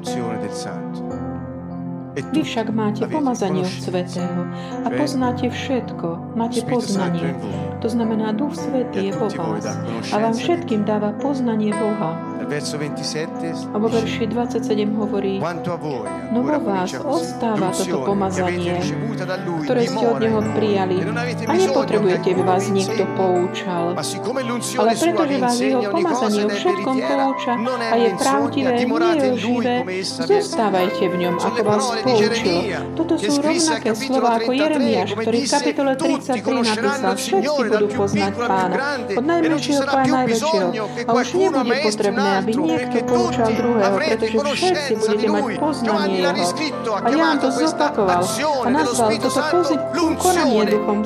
Vy 2.13 2.41
však 2.45 2.69
máte 2.73 3.05
pomazanie 3.09 3.65
od 3.65 3.73
Svetého 3.73 4.45
a 4.85 4.89
poznáte 4.93 5.49
všetko, 5.49 6.37
máte 6.37 6.61
poznanie. 6.65 7.37
To 7.81 7.89
znamená, 7.89 8.33
Duch 8.33 8.57
Svetý 8.57 9.09
je 9.09 9.13
vo 9.17 9.29
vás 9.29 9.65
a 10.13 10.17
vám 10.17 10.33
všetkým 10.33 10.85
dáva 10.85 11.13
poznanie 11.17 11.73
Boha. 11.73 12.32
A 12.53 13.77
vo 13.81 13.89
verši 13.89 14.29
27 14.29 14.93
hovorí, 14.93 15.41
no 16.29 16.41
vo 16.45 16.59
vás 16.61 16.93
ostáva 17.01 17.73
toto 17.73 18.05
pomazanie, 18.05 18.77
ktoré 19.65 19.89
ste 19.89 20.05
od 20.05 20.21
Neho 20.21 20.41
prijali 20.53 21.01
a 21.49 21.53
nepotrebujete, 21.57 22.29
aby 22.37 22.43
vás 22.45 22.69
niekto 22.69 23.09
poučal. 23.17 23.97
Ale 23.97 24.93
pretože 24.93 25.37
vás 25.41 25.57
Jeho 25.57 25.83
pomazanie 25.89 26.43
o 26.45 26.51
všetkom 26.53 26.97
pouča 27.01 27.53
a 27.89 27.95
je 27.97 28.11
pravdivé, 28.21 28.75
nie 28.85 29.15
je 29.17 29.31
živé, 29.41 29.77
zostávajte 30.05 31.05
v 31.09 31.17
ňom, 31.25 31.35
ako 31.41 31.61
vás 31.65 31.85
poučil. 32.05 32.57
Toto 32.93 33.15
sú 33.17 33.33
rovnaké 33.41 33.91
slova 33.97 34.31
ako 34.37 34.51
Jeremiáš, 34.53 35.11
ktorý 35.17 35.39
v 35.41 35.49
kapitole 35.49 35.93
33 35.97 36.37
napísal, 36.69 37.13
všetci 37.17 37.61
budú 37.65 37.87
poznať 37.97 38.33
Pána, 38.37 38.77
od 39.17 39.25
najmenšieho 39.25 39.83
po 39.89 39.97
najväčšieho. 39.97 40.69
A 41.09 41.11
už 41.17 41.29
nebude 41.33 41.73
potrebné, 41.81 42.42
aby 42.43 42.53
niekto 42.59 42.99
poučal 43.07 43.49
druhého, 43.55 43.97
pretože 44.03 44.37
všetci 44.37 44.93
budete 44.99 45.27
mať 45.31 45.45
poznanie 45.63 46.19
Jeho. 46.27 46.51
A 46.99 47.09
Ján 47.09 47.37
to 47.39 47.49
zopakoval 47.55 48.23
a 48.67 48.69
nazval 48.69 49.09
toto 49.17 49.41
konanie 50.19 50.61
duchom 50.67 50.99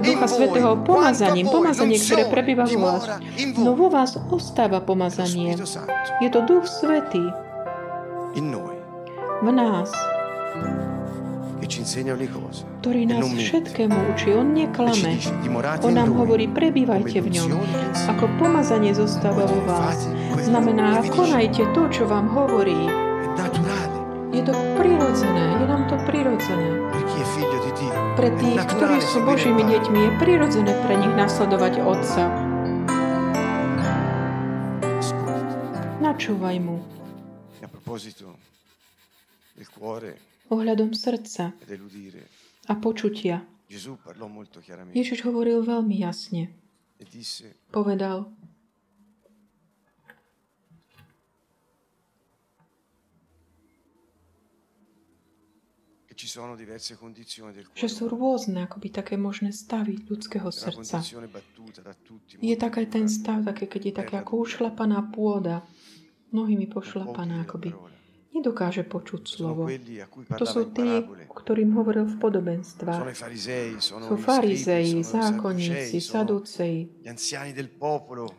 Ducha 0.00 0.26
Svetého 0.26 0.72
pomazaním, 0.80 1.46
pomazanie, 1.52 1.96
ktoré 2.00 2.24
prebýva 2.32 2.64
vo 2.64 2.78
vás. 2.80 3.02
No 3.60 3.76
vo 3.76 3.86
vás 3.92 4.16
ostáva 4.32 4.80
pomazanie. 4.80 5.54
Je 6.24 6.28
to 6.32 6.40
Duch 6.48 6.64
Svetý. 6.64 7.22
V 9.44 9.48
nás 9.52 9.92
ktorý 11.64 13.02
nás 13.08 13.24
všetkému 13.24 13.96
učí. 14.12 14.28
On 14.36 14.48
neklame. 14.52 15.16
On 15.80 15.94
nám 15.96 16.12
hovorí, 16.12 16.46
prebývajte 16.48 17.18
v 17.24 17.28
ňom. 17.40 17.48
Ako 18.16 18.28
pomazanie 18.36 18.92
zostáva 18.92 19.48
vo 19.48 19.60
vás. 19.64 20.04
Znamená, 20.44 21.00
konajte 21.08 21.64
to, 21.72 21.88
čo 21.88 22.04
vám 22.04 22.28
hovorí. 22.28 22.88
Je 24.34 24.42
to 24.42 24.50
prirodzené, 24.74 25.62
je 25.62 25.66
nám 25.70 25.86
to 25.86 25.96
prirodzené. 26.10 26.82
Pre 28.18 28.28
tých, 28.34 28.60
ktorí 28.66 28.98
sú 28.98 29.22
Božími 29.22 29.62
deťmi, 29.62 29.98
je 29.98 30.10
prirodzené 30.18 30.72
pre 30.82 30.94
nich 30.98 31.14
nasledovať 31.14 31.72
Otca. 31.86 32.24
Načúvaj 36.02 36.56
mu. 36.58 36.82
A 37.64 37.66
proposito 37.70 38.36
del 39.56 39.66
cuore, 39.70 40.33
ohľadom 40.52 40.92
srdca 40.92 41.56
a 42.68 42.72
počutia. 42.76 43.44
Ježiš 44.92 45.18
hovoril 45.24 45.64
veľmi 45.64 45.96
jasne. 45.96 46.52
E 47.00 47.04
Povedal, 47.72 48.28
že 57.74 57.88
sú 57.90 58.04
rôzne 58.06 58.64
akoby 58.64 58.88
také 58.88 59.18
možné 59.18 59.50
stavy 59.50 59.98
ľudského 60.06 60.46
srdca. 60.54 61.02
Je 62.38 62.56
tak 62.56 62.72
aj 62.78 62.86
ten 62.86 63.06
stav, 63.10 63.42
také, 63.42 63.66
keď 63.66 63.82
je 63.82 63.94
také 63.98 64.14
ako 64.22 64.46
ušlapaná 64.46 65.10
pôda, 65.10 65.66
nohými 66.30 66.70
pošlapaná 66.70 67.42
akoby 67.42 67.74
nedokáže 68.34 68.82
počuť 68.82 69.22
slovo. 69.30 69.70
To 70.34 70.44
sú 70.44 70.74
tí, 70.74 71.06
ktorým 71.30 71.70
hovoril 71.78 72.10
v 72.10 72.16
podobenstvách. 72.18 73.02
Sú 73.78 74.14
farizei, 74.18 75.00
zákonníci, 75.06 76.02
saduceji, 76.02 76.90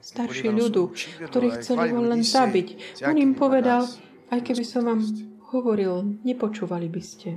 starší 0.03 0.47
ľudu, 0.51 0.83
ktorí 1.31 1.47
chceli 1.63 1.95
ho 1.95 2.01
len 2.03 2.21
zabiť. 2.21 2.99
On 3.07 3.15
im 3.15 3.31
povedal, 3.31 3.87
aj 4.35 4.39
keby 4.43 4.63
som 4.67 4.83
vám 4.83 4.99
hovoril, 5.55 6.19
nepočúvali 6.27 6.91
by 6.91 7.03
ste. 7.03 7.29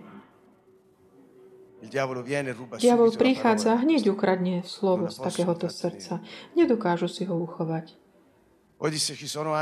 Diabol 2.79 3.11
prichádza 3.15 3.79
a 3.79 3.83
hneď 3.87 4.11
ukradne 4.11 4.67
slovo 4.67 5.07
z 5.07 5.23
takéhoto 5.23 5.71
srdca. 5.71 6.19
Nedokážu 6.59 7.07
si 7.07 7.23
ho 7.23 7.39
uchovať. 7.39 7.95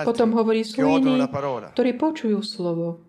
Potom 0.05 0.29
hovorí 0.37 0.61
sú 0.61 0.85
iní, 0.85 1.17
ktorí 1.73 1.91
počujú 1.97 2.39
slovo 2.45 3.01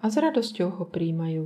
a 0.00 0.06
s 0.08 0.16
radosťou 0.16 0.68
ho 0.80 0.84
príjmajú. 0.88 1.42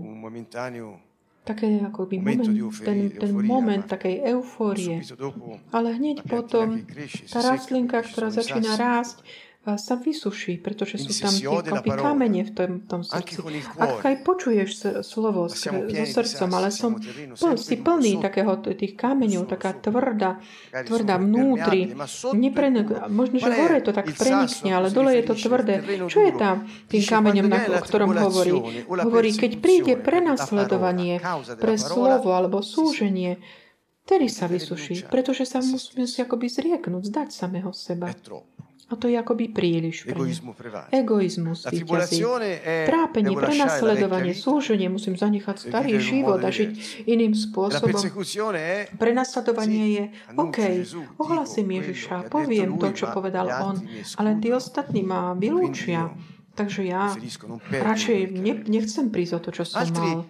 Také 1.45 1.77
ako 1.85 2.09
by 2.09 2.17
moment, 2.25 2.57
ten, 2.81 2.99
ten 3.21 3.33
moment 3.37 3.85
takej 3.85 4.33
eufórie. 4.33 5.05
Ale 5.77 5.89
hneď 6.01 6.25
potom 6.25 6.81
tá 7.29 7.41
rastlinka, 7.45 8.01
ktorá 8.01 8.33
začína 8.33 8.81
rásť, 8.81 9.21
sa 9.65 9.97
vysuší, 9.97 10.61
pretože 10.61 11.01
sú 11.01 11.09
tam 11.17 11.33
tie 11.33 11.49
kopy 11.49 11.91
kamene 11.97 12.45
v 12.45 12.53
tom, 12.53 12.71
tom 12.85 13.01
srdci. 13.01 13.41
Ak 13.81 14.05
aj 14.05 14.17
počuješ 14.21 15.01
slovo 15.01 15.49
so 15.49 15.73
srdcom, 15.89 16.51
ale 16.53 16.69
som 16.69 17.01
pl, 17.01 17.57
si 17.57 17.81
plný 17.81 18.21
takého 18.21 18.61
tých 18.61 18.93
kameňov, 18.93 19.49
taká 19.49 19.73
tvrdá, 19.73 20.45
tvrdá 20.69 21.17
vnútri. 21.17 21.97
Neprenik, 22.37 23.09
možno, 23.09 23.41
že 23.41 23.51
hore 23.57 23.81
to 23.81 23.97
tak 23.97 24.13
prenikne, 24.13 24.71
ale 24.77 24.93
dole 24.93 25.17
je 25.17 25.25
to 25.25 25.35
tvrdé. 25.35 25.81
Čo 26.13 26.21
je 26.21 26.33
tam 26.37 26.69
tým 26.93 27.01
kameňom, 27.01 27.47
na, 27.49 27.59
o 27.73 27.81
ktorom 27.81 28.13
hovorí? 28.13 28.85
Hovorí, 28.85 29.31
keď 29.33 29.53
príde 29.65 29.95
prenasledovanie 29.97 31.25
pre 31.57 31.81
slovo 31.81 32.37
alebo 32.37 32.61
súženie, 32.61 33.41
Tedy 34.05 34.29
sa 34.29 34.45
vysuší, 34.45 35.09
pretože 35.09 35.49
sa 35.49 35.65
musí 35.65 36.21
akoby 36.21 36.53
zrieknúť, 36.53 37.09
zdať 37.09 37.29
samého 37.33 37.73
seba. 37.73 38.13
A 38.85 39.01
to 39.01 39.09
je 39.09 39.17
akoby 39.17 39.49
príliš 39.49 40.05
pre 40.05 40.13
Egoizmus 40.93 41.65
víťazí. 41.65 42.21
Trápenie, 42.85 43.33
prenasledovanie, 43.33 44.37
súženie, 44.37 44.93
musím 44.93 45.17
zanechať 45.17 45.57
starý 45.73 45.97
život 45.97 46.37
a 46.45 46.53
žiť 46.53 47.05
iným 47.09 47.33
spôsobom. 47.33 47.97
Prenasledovanie 49.01 49.85
je, 49.89 50.05
OK, 50.37 50.59
ohlasím 51.17 51.81
Ježiša, 51.81 52.29
poviem 52.29 52.77
to, 52.77 52.93
čo 52.93 53.09
povedal 53.09 53.49
on, 53.65 53.81
ale 54.21 54.37
tí 54.37 54.53
ostatní 54.53 55.01
ma 55.01 55.33
vylúčia. 55.33 56.13
Takže 56.55 56.87
ja 56.87 57.11
radšej 57.67 58.31
ne, 58.31 58.63
nechcem 58.71 59.11
prísť 59.11 59.33
o 59.37 59.41
to, 59.43 59.51
čo 59.51 59.67
som 59.67 59.91
mal. 59.91 60.23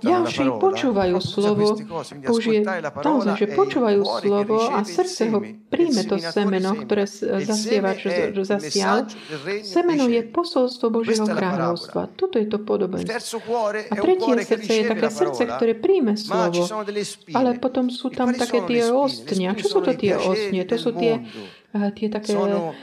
Ďalší 0.00 0.56
počúvajú 0.56 1.20
slovo 1.20 1.76
Božie, 2.24 2.64
naozaj, 3.04 3.34
že 3.36 3.46
počúvajú 3.52 4.00
slovo 4.00 4.56
a 4.72 4.80
srdce 4.88 5.28
ho 5.28 5.44
príjme 5.68 6.02
to 6.08 6.16
semeno, 6.16 6.72
ktoré 6.80 7.04
zasievač 7.44 8.08
zasial. 8.40 9.04
Semeno 9.60 10.08
je 10.08 10.24
posolstvo 10.24 10.88
Božieho 10.88 11.28
kráľovstva. 11.28 12.08
Toto 12.16 12.40
je 12.40 12.48
to 12.48 12.56
podobenstvo. 12.64 13.44
A 13.92 13.94
tretie 14.00 14.32
srdce 14.40 14.72
je 14.80 14.84
také 14.88 15.08
srdce, 15.12 15.42
ktoré 15.44 15.72
príjme 15.76 16.16
slovo. 16.16 16.64
Ale 17.36 17.60
potom 17.60 17.92
sú 17.92 18.08
tam 18.08 18.32
také 18.32 18.64
tie 18.64 18.88
ostnia. 18.88 19.52
Čo 19.52 19.66
sú 19.76 19.78
to 19.84 19.92
tie 19.92 20.16
ostnie? 20.16 20.64
To 20.64 20.76
sú 20.80 20.96
tie 20.96 21.20
tie 21.70 22.08
také 22.10 22.34
uh, 22.34 22.74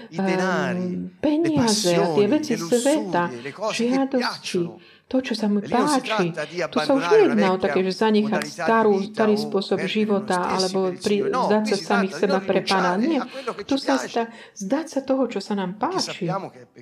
peniaze 1.20 1.92
a 1.92 2.06
tie 2.16 2.26
veci 2.32 2.54
sveta, 2.56 3.28
žiadosti, 3.76 4.62
to, 5.08 5.24
čo 5.24 5.34
sa 5.36 5.48
mu 5.48 5.64
páči. 5.64 6.36
Tu 6.72 6.78
sa 6.84 6.92
už 6.92 7.04
nejedná 7.12 7.56
o 7.56 7.58
také, 7.60 7.80
že 7.84 7.96
zanechať 7.96 8.44
starú, 8.44 9.00
starý 9.08 9.36
spôsob 9.40 9.80
života 9.88 10.56
alebo 10.56 10.92
pri, 10.96 11.32
zdať 11.32 11.64
sa 11.64 11.76
samých 11.76 12.14
seba 12.16 12.40
pre 12.44 12.60
Pána. 12.64 13.00
Nie. 13.00 13.24
Tu 13.64 13.76
sa 13.80 13.96
zdá, 14.04 14.28
zdať 14.56 14.86
sa 14.88 15.00
toho, 15.08 15.32
čo 15.32 15.40
sa 15.40 15.56
nám 15.56 15.80
páči. 15.80 16.28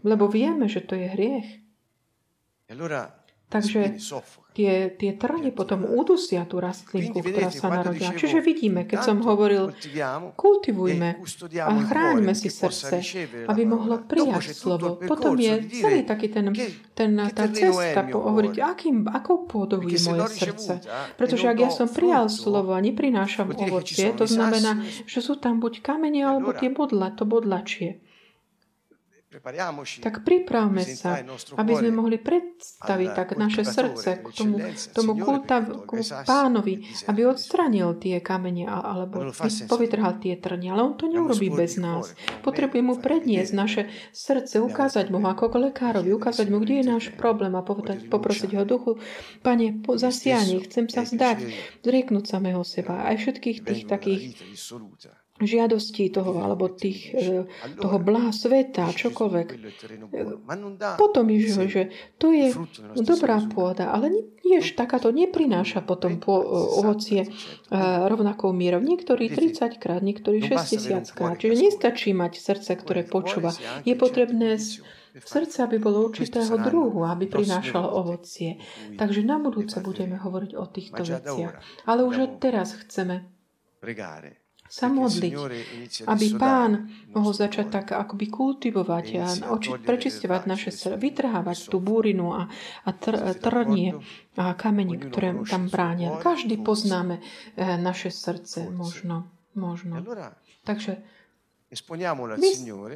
Lebo 0.01 0.25
vieme, 0.25 0.65
že 0.65 0.81
to 0.81 0.97
je 0.97 1.05
hriech. 1.05 1.49
Takže 3.45 4.01
tie, 4.57 4.89
tie 4.89 5.11
trne 5.13 5.53
potom 5.53 5.85
udusia 5.85 6.49
tú 6.49 6.57
rastlinku, 6.57 7.21
ktorá 7.21 7.53
sa 7.53 7.69
narodila. 7.69 8.17
Čiže 8.17 8.41
vidíme, 8.41 8.89
keď 8.89 8.99
som 9.05 9.17
hovoril, 9.21 9.69
kultivujme 10.33 11.21
a 11.61 11.71
chráňme 11.85 12.33
si 12.33 12.49
srdce, 12.49 13.05
aby 13.45 13.61
mohlo 13.69 14.01
prijať 14.01 14.57
slovo. 14.57 14.97
Potom 14.97 15.37
je 15.37 15.61
celý 15.77 16.07
taký 16.07 16.33
ten, 16.33 16.49
ten, 16.97 17.11
tá 17.35 17.45
cesta 17.53 18.01
hovoriť, 18.09 18.55
akým, 18.63 19.05
akou 19.13 19.45
pôdou 19.45 19.83
je 19.85 19.99
moje 20.09 20.25
srdce. 20.41 20.81
Pretože 21.19 21.45
ak 21.45 21.57
ja 21.61 21.69
som 21.69 21.85
prijal 21.85 22.31
slovo 22.33 22.73
a 22.73 22.81
neprinášam 22.81 23.53
ovocie, 23.53 24.09
to 24.17 24.25
znamená, 24.25 24.81
že 25.05 25.21
sú 25.21 25.37
tam 25.37 25.61
buď 25.61 25.85
kamene 25.85 26.25
alebo 26.25 26.49
tie 26.55 26.73
bodla, 26.73 27.13
to 27.13 27.29
bodlačie 27.29 28.01
tak 30.01 30.23
pripravme 30.23 30.83
sa, 30.85 31.19
aby 31.59 31.71
sme 31.75 31.91
mohli 31.91 32.17
predstaviť 32.21 33.09
tak 33.11 33.27
naše 33.35 33.67
srdce 33.67 34.23
k 34.23 34.27
tomu, 34.31 34.57
tomu 34.95 35.11
kulta, 35.19 35.59
pánovi, 36.23 36.85
aby 37.11 37.21
odstranil 37.27 37.99
tie 37.99 38.23
kamene 38.23 38.69
alebo 38.69 39.31
povytrhal 39.67 40.21
tie 40.23 40.39
trne. 40.39 40.71
Ale 40.71 40.81
on 40.87 40.93
to 40.95 41.11
neurobí 41.11 41.51
bez 41.51 41.75
nás. 41.75 42.15
Potrebuje 42.47 42.81
mu 42.85 42.93
predniesť 42.95 43.51
naše 43.51 43.81
srdce, 44.15 44.63
ukázať 44.63 45.11
mu 45.11 45.19
ako 45.25 45.51
k 45.51 45.55
lekárovi, 45.71 46.15
ukázať 46.15 46.47
mu, 46.47 46.63
kde 46.63 46.81
je 46.81 46.85
náš 46.85 47.05
problém 47.15 47.51
a 47.57 47.65
povedať, 47.65 48.07
poprosiť 48.07 48.51
ho 48.55 48.63
duchu, 48.63 48.91
Pane, 49.43 49.83
zasiahni, 49.83 50.63
chcem 50.63 50.87
sa 50.87 51.03
zdať, 51.03 51.37
zrieknúť 51.83 52.25
samého 52.29 52.63
seba. 52.63 53.03
Aj 53.03 53.15
všetkých 53.19 53.57
tých 53.65 53.83
takých 53.89 54.37
žiadostí 55.35 56.07
toho, 56.15 56.39
alebo 56.39 56.71
tých, 56.71 57.11
e, 57.11 57.43
toho 57.75 57.97
blá 57.99 58.31
sveta, 58.31 58.87
čokoľvek. 58.95 59.47
Potom 60.95 61.27
je, 61.27 61.67
že 61.67 61.83
to 62.15 62.31
je 62.31 62.55
dobrá 63.03 63.43
pôda, 63.51 63.91
ale 63.91 64.15
nie, 64.47 64.63
takáto 64.71 65.11
neprináša 65.11 65.83
potom 65.83 66.23
po, 66.23 66.39
ovocie 66.79 67.27
e, 67.27 67.29
rovnakou 68.07 68.55
mierou. 68.55 68.79
Niektorí 68.79 69.27
30 69.27 69.75
krát, 69.75 69.99
niektorí 69.99 70.39
60 70.39 71.03
krát. 71.11 71.35
Čiže 71.35 71.55
nestačí 71.67 72.15
mať 72.15 72.39
srdce, 72.39 72.71
ktoré 72.79 73.03
počúva. 73.03 73.51
Je 73.83 73.91
potrebné 73.99 74.55
srdce, 75.19 75.67
aby 75.67 75.83
bolo 75.83 76.07
určitého 76.07 76.55
druhu, 76.63 77.03
aby 77.03 77.27
prinášalo 77.27 77.91
ovocie. 77.91 78.55
Takže 78.95 79.19
na 79.27 79.35
budúce 79.43 79.83
budeme 79.83 80.15
hovoriť 80.15 80.51
o 80.55 80.63
týchto 80.71 81.03
veciach. 81.03 81.59
Ale 81.83 82.07
už 82.07 82.39
teraz 82.39 82.71
chceme 82.87 83.27
sa 84.75 84.91
modliť, 84.91 85.33
aby 86.03 86.25
Pán 86.35 86.91
mohol 87.15 87.31
začať 87.31 87.67
tak 87.71 87.87
akoby 87.95 88.27
kultivovať 88.27 89.05
a 89.23 89.27
oči, 89.55 89.79
prečistovať 89.79 90.41
naše 90.51 90.75
srdce, 90.75 90.99
vytrhávať 90.99 91.71
tú 91.71 91.79
búrinu 91.79 92.35
a, 92.35 92.51
a 92.83 92.89
tr, 92.91 93.39
trnie 93.39 93.95
a 94.35 94.51
kamene, 94.51 94.99
ktoré 94.99 95.31
tam 95.47 95.71
bránia. 95.71 96.19
Každý 96.19 96.59
poznáme 96.59 97.23
e, 97.55 97.79
naše 97.79 98.11
srdce, 98.11 98.67
možno. 98.67 99.31
možno. 99.55 100.03
Takže 100.67 100.99
my 101.65 102.51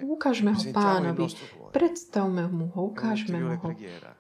ukážme 0.06 0.54
ho 0.54 0.62
pánovi, 0.70 1.26
predstavme 1.74 2.46
mu 2.46 2.70
ho, 2.70 2.94
ukážme 2.94 3.42
mu 3.42 3.58
ho. 3.58 3.70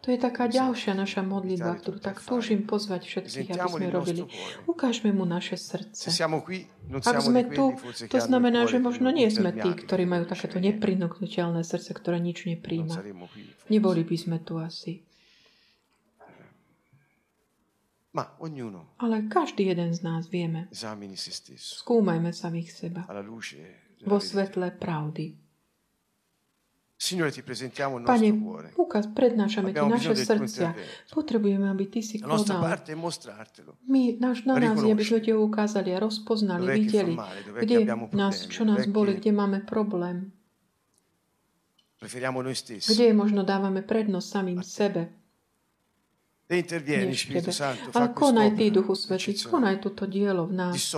To 0.01 0.09
je 0.09 0.17
taká 0.17 0.49
ďalšia 0.49 0.97
naša 0.97 1.21
modlitba, 1.21 1.77
ktorú 1.77 2.01
tak 2.01 2.17
túžim 2.17 2.65
pozvať 2.65 3.05
všetkých, 3.05 3.45
aby 3.53 3.69
sme 3.69 3.87
robili. 3.93 4.21
Ukážme 4.65 5.13
mu 5.13 5.29
naše 5.29 5.53
srdce. 5.53 6.09
Ak 6.09 7.17
sme 7.21 7.45
tu, 7.45 7.77
to 8.09 8.17
znamená, 8.17 8.65
že 8.65 8.81
možno 8.81 9.13
nie 9.13 9.29
sme 9.29 9.53
tí, 9.53 9.69
ktorí 9.69 10.09
majú 10.09 10.25
takéto 10.25 10.57
neprinoknutelné 10.57 11.61
srdce, 11.61 11.93
ktoré 11.93 12.17
nič 12.17 12.49
nepríjma. 12.49 13.05
Neboli 13.69 14.01
by 14.01 14.17
sme 14.17 14.37
tu 14.41 14.57
asi. 14.57 15.05
Ale 18.97 19.15
každý 19.29 19.69
jeden 19.69 19.93
z 19.93 20.01
nás 20.01 20.25
vieme. 20.25 20.65
Skúmajme 21.53 22.33
samých 22.33 22.69
seba 22.73 23.05
vo 24.05 24.19
svetle 24.19 24.71
pravdy. 24.71 25.35
Pane, 28.03 28.29
ukaz, 28.75 29.07
prednášame 29.15 29.71
Ti 29.71 29.87
naše 29.87 30.19
srdcia. 30.19 30.75
Potrebujeme, 31.15 31.71
aby 31.71 31.87
Ty 31.87 32.03
si 32.03 32.19
konal. 32.19 32.43
My, 33.87 34.19
náš, 34.19 34.43
na 34.43 34.59
nás 34.59 34.75
je, 34.83 34.91
aby 34.91 35.03
sme 35.07 35.23
Ti 35.23 35.31
ho 35.31 35.39
ukázali 35.39 35.95
a 35.95 36.03
rozpoznali, 36.03 36.67
videli, 36.75 37.15
kde 37.55 37.87
nás, 38.11 38.51
čo 38.51 38.67
nás 38.67 38.83
boli, 38.91 39.15
kde 39.15 39.31
máme 39.31 39.63
problém. 39.63 40.35
Kde 41.99 43.07
možno 43.15 43.47
dávame 43.47 43.79
prednosť 43.79 44.27
samým 44.27 44.59
sebe 44.63 45.18
než 46.49 47.25
tebe. 47.25 47.51
Ale 47.93 48.07
konaj 48.09 48.57
Ty, 48.57 48.71
Duchu 48.71 48.95
Svetý, 48.97 49.37
konaj 49.37 49.85
toto 49.85 50.09
dielo 50.09 50.49
v 50.49 50.53
nás. 50.57 50.95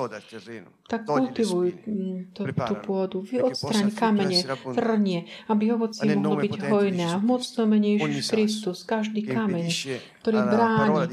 Tak 0.87 1.07
kultivuj 1.07 1.87
mm, 1.87 2.35
to, 2.35 2.43
tú 2.51 2.75
pôdu, 2.83 3.23
odstraň 3.23 3.91
kamene, 3.95 4.43
trnie, 4.75 5.27
aby 5.47 5.71
ovocie 5.71 6.07
mohlo 6.15 6.39
byť 6.39 6.55
hojné. 6.67 7.03
A 7.03 7.19
v 7.19 7.25
mocnom 7.27 7.67
mene 7.67 7.95
Ježiš 7.99 8.27
Kristus, 8.31 8.83
každý 8.83 9.23
kameň, 9.27 9.71
ktorý 10.21 10.37
bráni 10.37 11.09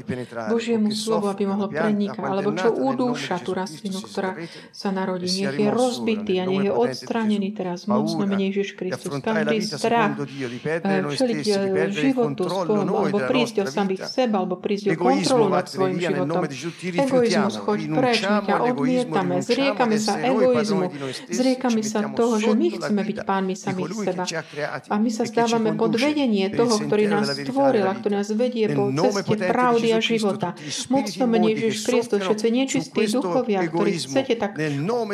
Božiemu 0.53 0.93
slovu, 0.93 1.33
aby 1.33 1.49
mohlo 1.49 1.65
prenikať, 1.65 2.21
alebo 2.21 2.53
čo 2.53 2.69
udúša 2.69 3.41
tú 3.41 3.57
rastlinu, 3.57 4.05
ktorá 4.05 4.37
sa 4.69 4.93
narodí. 4.93 5.25
Nech 5.25 5.57
je 5.57 5.69
rozbitý 5.73 6.37
a 6.37 6.45
nech 6.45 6.69
je 6.69 6.73
odstranený 6.73 7.49
teraz 7.57 7.89
v 7.89 7.97
mocnom 7.97 8.29
mene 8.29 8.53
Ježiš 8.53 8.77
Kristus. 8.77 9.09
Každý 9.09 9.65
strach, 9.65 10.13
všeliť 11.09 11.41
životu 11.89 12.45
spolu, 12.45 12.85
alebo 12.85 13.17
prísť 13.25 13.55
o 13.61 13.65
samých 13.65 14.05
seba, 14.05 14.45
alebo 14.45 14.61
prísť 14.61 14.93
ho 14.93 15.01
kontrolovať 15.01 15.65
svojim 15.65 15.97
životom. 15.97 16.45
Egoizmus, 16.79 17.55
choď 17.65 17.79
preč, 17.89 18.21
my 18.21 18.39
ťa 18.45 18.55
odmietame, 18.61 19.35
zriekame 19.41 19.97
sa 19.97 20.13
egoizmu, 20.21 20.85
zriekame 21.33 21.81
sa 21.81 22.05
toho, 22.13 22.37
že 22.37 22.51
my 22.53 22.67
chceme 22.77 23.01
byť 23.01 23.17
pánmi 23.25 23.55
samých 23.57 23.91
seba. 24.05 24.23
A 24.85 24.95
my 25.01 25.09
sa 25.09 25.25
stávame 25.25 25.73
pod 25.73 25.97
vedenie 25.97 26.45
toho, 26.53 26.77
ktorý 26.77 27.09
nás 27.09 27.33
stvoril 27.33 27.89
a 27.89 27.93
ktorý 27.97 28.13
nás 28.21 28.29
vedie 28.37 28.69
po 28.69 28.93
ceste 28.99 29.35
pravdy 29.47 29.87
a 29.95 29.99
života. 30.03 30.51
Mocno 30.91 31.23
menej 31.29 31.51
Ježiš 31.55 31.75
Kristus, 31.87 32.19
všetci 32.19 32.47
nečistí 32.51 33.01
duchovia, 33.07 33.63
ktorí 33.63 33.95
chcete 33.95 34.33
tak 34.35 34.51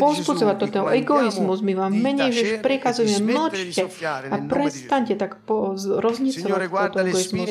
pozbudzovať 0.01 0.55
toto. 0.65 0.79
Egoizmus, 0.89 1.59
my 1.61 1.73
vám 1.77 1.93
menej 1.93 2.33
Ježiš 2.33 2.49
prikazujeme, 2.65 3.33
mlčte 3.35 3.85
a 4.31 4.35
prestaňte 4.45 5.15
tak 5.19 5.43
roznicovať 5.45 6.59
toto 6.71 6.97
egoizmus. 7.05 7.47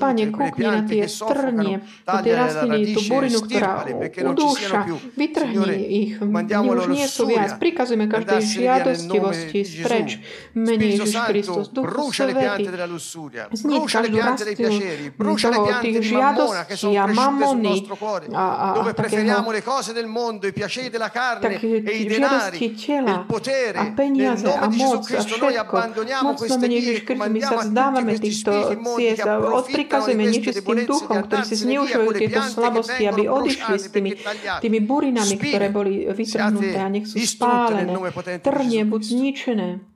Pane, 0.00 0.24
kúkni 0.28 0.66
na 0.68 0.80
tie 0.84 1.04
trnie, 1.08 1.74
na 2.04 2.18
tie 2.20 2.32
rastliny, 2.36 2.92
tú 2.92 3.00
burinu, 3.08 3.38
ktorá 3.44 3.72
udúša, 4.34 4.78
vytrhni 5.16 5.80
ich, 5.84 6.12
už 6.20 6.82
nie 6.90 7.06
sú 7.08 7.30
viac. 7.30 7.56
Prikazujeme 7.56 8.10
každej 8.10 8.40
žiadostivosti 8.42 9.60
spreč, 9.64 10.18
menej 10.52 11.00
Ježiš 11.00 11.14
Kristus, 11.30 11.66
Duchu 11.70 12.10
Svetý, 12.12 12.66
zniť 13.54 13.82
každú 13.86 14.16
rastlinu 14.18 14.80
toho, 15.54 15.70
tých 15.80 15.96
žiadostí 16.02 16.90
a 16.98 17.04
mamony 17.06 17.86
a, 18.34 18.44
a, 18.44 18.66
a 18.74 18.92
takého, 21.38 21.80
takých 21.84 22.10
žiadosti 22.18 22.66
tela 22.74 23.24
a 23.74 23.84
peniaze 23.94 24.50
a 24.50 24.66
moc 24.68 25.06
a 25.10 25.20
všetko. 25.22 25.46
Mocno 26.24 26.54
menej 26.58 26.76
Ježiš 26.82 26.98
Kristus, 27.06 27.30
my 27.30 27.40
sa 27.40 27.56
vzdávame 27.62 28.12
týchto 28.18 28.50
ciest 28.98 29.22
a 29.24 29.34
odprikazujeme 29.38 30.24
nečistým 30.28 30.64
tým 30.64 30.86
duchom, 30.88 31.16
ktorí 31.24 31.42
si 31.46 31.56
zneužívajú 31.62 32.10
tieto 32.18 32.40
slabosti, 32.42 33.02
aby 33.06 33.22
odišli 33.28 33.76
s 33.78 33.86
tými, 33.90 34.10
tými 34.60 34.78
burinami, 34.82 35.34
ktoré 35.38 35.66
boli 35.70 36.06
vytrhnuté 36.10 36.78
a 36.80 36.88
nech 36.90 37.06
sú 37.06 37.18
spálené, 37.22 37.94
trnie 38.42 38.82
buď 38.84 39.00
zničené. 39.04 39.93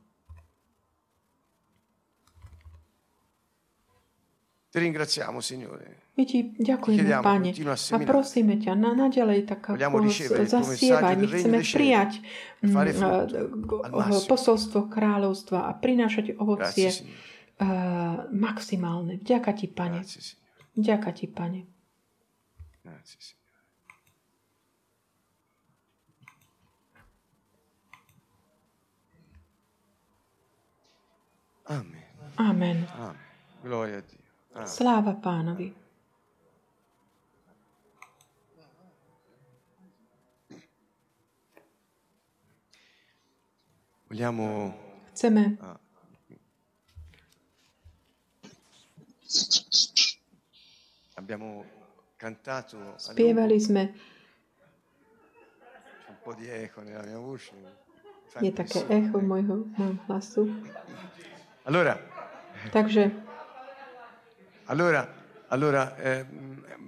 Ti 4.69 4.77
ringraziamo, 4.79 5.41
Signore. 5.41 6.13
My 6.13 6.29
ti 6.29 6.53
ďakujeme, 6.53 7.25
Pane, 7.25 7.57
a 7.57 7.97
prosíme 8.05 8.61
ťa, 8.61 8.77
na, 8.77 8.93
naďalej 8.93 9.49
tak 9.49 9.73
zasievaj. 10.45 11.15
My 11.15 11.27
chceme 11.31 11.59
prijať 11.65 12.21
m, 12.61 12.77
mm, 12.77 14.29
posolstvo 14.29 14.93
kráľovstva 14.93 15.65
a 15.65 15.73
prinášať 15.73 16.37
ovocie 16.37 16.93
Grazie, 16.93 17.07
uh, 17.65 18.29
maximálne. 18.29 19.17
Vďaka 19.25 19.57
ti, 19.57 19.73
Pane. 19.73 20.05
Vďaka 20.77 21.11
ti, 21.17 21.27
Pane. 21.33 21.61
Grazie, 22.85 23.39
Amen. 31.69 32.05
Amen. 32.37 32.89
Amen. 32.97 33.17
Gloria 33.63 33.99
a 33.99 34.01
Dio. 34.01 34.18
Sláva 34.67 35.15
pánovi. 35.15 35.75
Chceme 45.13 45.59
cantato 52.19 52.77
Spievali 52.99 53.63
sme. 53.63 53.95
Je 58.43 58.53
také 58.53 58.81
echo 58.93 59.19
môjho, 59.23 59.65
môjho 59.79 59.95
hlasu. 60.05 60.51
Allora, 61.65 61.97
Takže 62.73 63.28
allora, 64.69 65.01
allora 65.49 65.97
eh, 65.97 66.25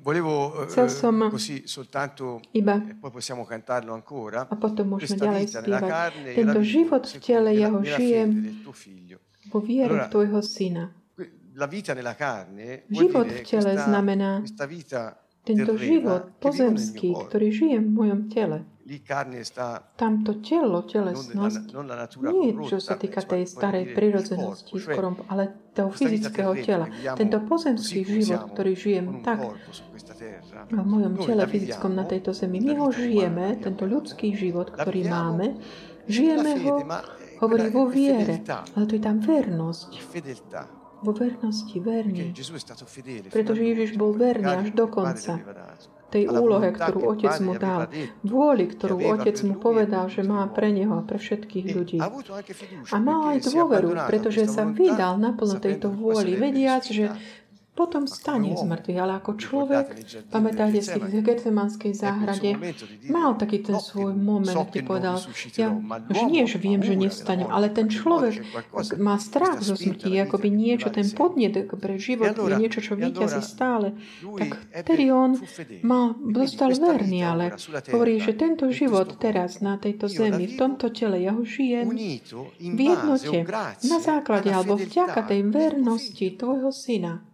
volevo 0.03 0.65
eh, 0.65 1.29
così 1.29 1.67
soltanto 1.67 2.41
iba, 2.53 2.77
e 2.77 2.95
poi 2.95 3.11
possiamo 3.11 3.45
cantarlo 3.45 3.93
ancora. 3.93 4.49
A 4.49 4.57
potom 4.57 4.97
môžeme 4.97 5.17
ďalej 5.17 5.45
spievať. 5.49 6.37
Tento 6.37 6.61
život 6.65 7.05
v 7.05 7.17
tele, 7.21 7.51
ja 7.57 7.69
ho 7.69 7.81
žijem 7.81 8.63
vo 9.51 9.61
viere 9.61 10.07
allora, 10.07 10.09
tvojho 10.09 10.41
syna. 10.41 10.93
La 11.59 11.67
vita 11.67 11.93
nella 11.93 12.15
carne 12.15 12.87
život 12.89 13.27
v 13.27 13.43
tele 13.45 13.75
questa, 13.75 13.91
znamená 13.91 14.41
questa 14.41 14.65
vita 14.65 15.01
tento 15.45 15.73
život 15.81 16.37
pozemský, 16.37 17.17
ktorý 17.17 17.49
žije 17.49 17.77
v 17.81 17.89
mojom 17.89 18.21
tele. 18.29 18.69
Tamto 19.95 20.43
telo, 20.43 20.83
telesnosť, 20.83 21.63
nie 22.27 22.51
čo 22.67 22.83
sa 22.83 22.99
týka 22.99 23.23
tej 23.23 23.47
starej 23.47 23.95
prirodzenosti, 23.95 24.75
ale 25.31 25.71
toho 25.71 25.95
fyzického 25.95 26.59
tela. 26.59 26.91
Tento 27.15 27.39
pozemský 27.47 28.03
život, 28.03 28.51
ktorý 28.51 28.73
žijem 28.75 29.23
tak 29.23 29.47
v 30.75 30.83
mojom 30.83 31.23
tele 31.23 31.47
fyzickom 31.47 31.95
na 31.95 32.03
tejto 32.03 32.35
zemi, 32.35 32.59
my 32.59 32.83
ho 32.83 32.91
žijeme, 32.91 33.63
tento 33.63 33.87
ľudský 33.87 34.35
život, 34.35 34.75
ktorý 34.75 35.07
máme, 35.07 35.55
žijeme 36.11 36.59
ho, 36.67 36.83
hovorí 37.39 37.71
vo 37.71 37.87
viere, 37.87 38.43
ale 38.75 38.85
to 38.91 38.99
je 38.99 39.03
tam 39.07 39.23
vernosť 39.23 39.91
vo 41.01 41.13
vernosti 41.17 41.77
verný. 41.81 42.33
Pretože 43.33 43.63
Ježiš 43.65 43.91
bol 43.97 44.13
verný 44.13 44.69
až 44.69 44.69
do 44.77 44.87
konca 44.87 45.41
tej 46.11 46.27
úlohe, 46.27 46.75
ktorú 46.75 47.15
Otec 47.15 47.39
mu 47.39 47.55
dal, 47.55 47.87
vôli, 48.27 48.67
ktorú 48.67 48.99
Otec 49.15 49.39
mu 49.47 49.55
povedal, 49.63 50.11
že 50.11 50.27
má 50.27 50.43
pre 50.51 50.75
neho 50.75 50.99
a 50.99 51.07
pre 51.07 51.23
všetkých 51.23 51.67
ľudí. 51.71 51.99
A 52.91 52.97
mal 52.99 53.39
aj 53.39 53.47
dôveru, 53.47 53.95
pretože 54.11 54.51
sa 54.51 54.67
vydal 54.67 55.23
naplno 55.23 55.63
tejto 55.63 55.89
vôli, 55.95 56.35
vediac, 56.35 56.83
že 56.91 57.15
potom 57.81 58.05
stane 58.05 58.53
z 58.53 58.61
mŕtvych. 58.69 58.99
Ale 59.01 59.13
ako 59.17 59.33
človek, 59.41 59.87
pamätáte 60.29 60.85
si, 60.85 61.01
v 61.01 61.25
Getsemanskej 61.25 61.97
záhrade 61.97 62.61
mal 63.09 63.41
taký 63.41 63.65
ten 63.65 63.81
svoj 63.81 64.13
moment, 64.13 64.69
kde 64.69 64.85
povedal, 64.85 65.17
ja 65.57 65.73
že 66.13 66.25
nie, 66.29 66.45
že 66.45 66.61
viem, 66.61 66.85
že 66.85 66.93
nevstanem, 66.93 67.49
ale 67.49 67.73
ten 67.73 67.89
človek 67.89 68.45
má 69.01 69.17
strach 69.17 69.65
zo 69.65 69.73
smrti, 69.73 70.21
ako 70.21 70.37
by 70.37 70.49
niečo, 70.53 70.93
ten 70.93 71.09
podnet 71.09 71.57
pre 71.81 71.97
život 71.97 72.37
je 72.37 72.55
niečo, 72.61 72.85
čo 72.85 73.01
vyťazí 73.01 73.41
stále. 73.41 73.97
Tak 74.21 74.51
vtedy 74.85 75.09
on 75.09 75.41
mal, 75.81 76.13
dostal 76.21 76.77
verný, 76.77 77.25
ale 77.25 77.45
hovorí, 77.89 78.21
že 78.21 78.37
tento 78.37 78.69
život 78.69 79.17
teraz 79.17 79.65
na 79.65 79.81
tejto 79.81 80.11
zemi, 80.11 80.51
v 80.51 80.55
tomto 80.61 80.93
tele, 80.93 81.25
ja 81.25 81.33
ho 81.33 81.47
žijem 81.47 81.89
v 82.59 82.81
jednote, 82.81 83.47
na 83.87 83.99
základe 84.03 84.51
alebo 84.53 84.77
vďaka 84.77 85.25
tej 85.25 85.41
vernosti 85.49 86.27
tvojho 86.37 86.75
syna 86.75 87.30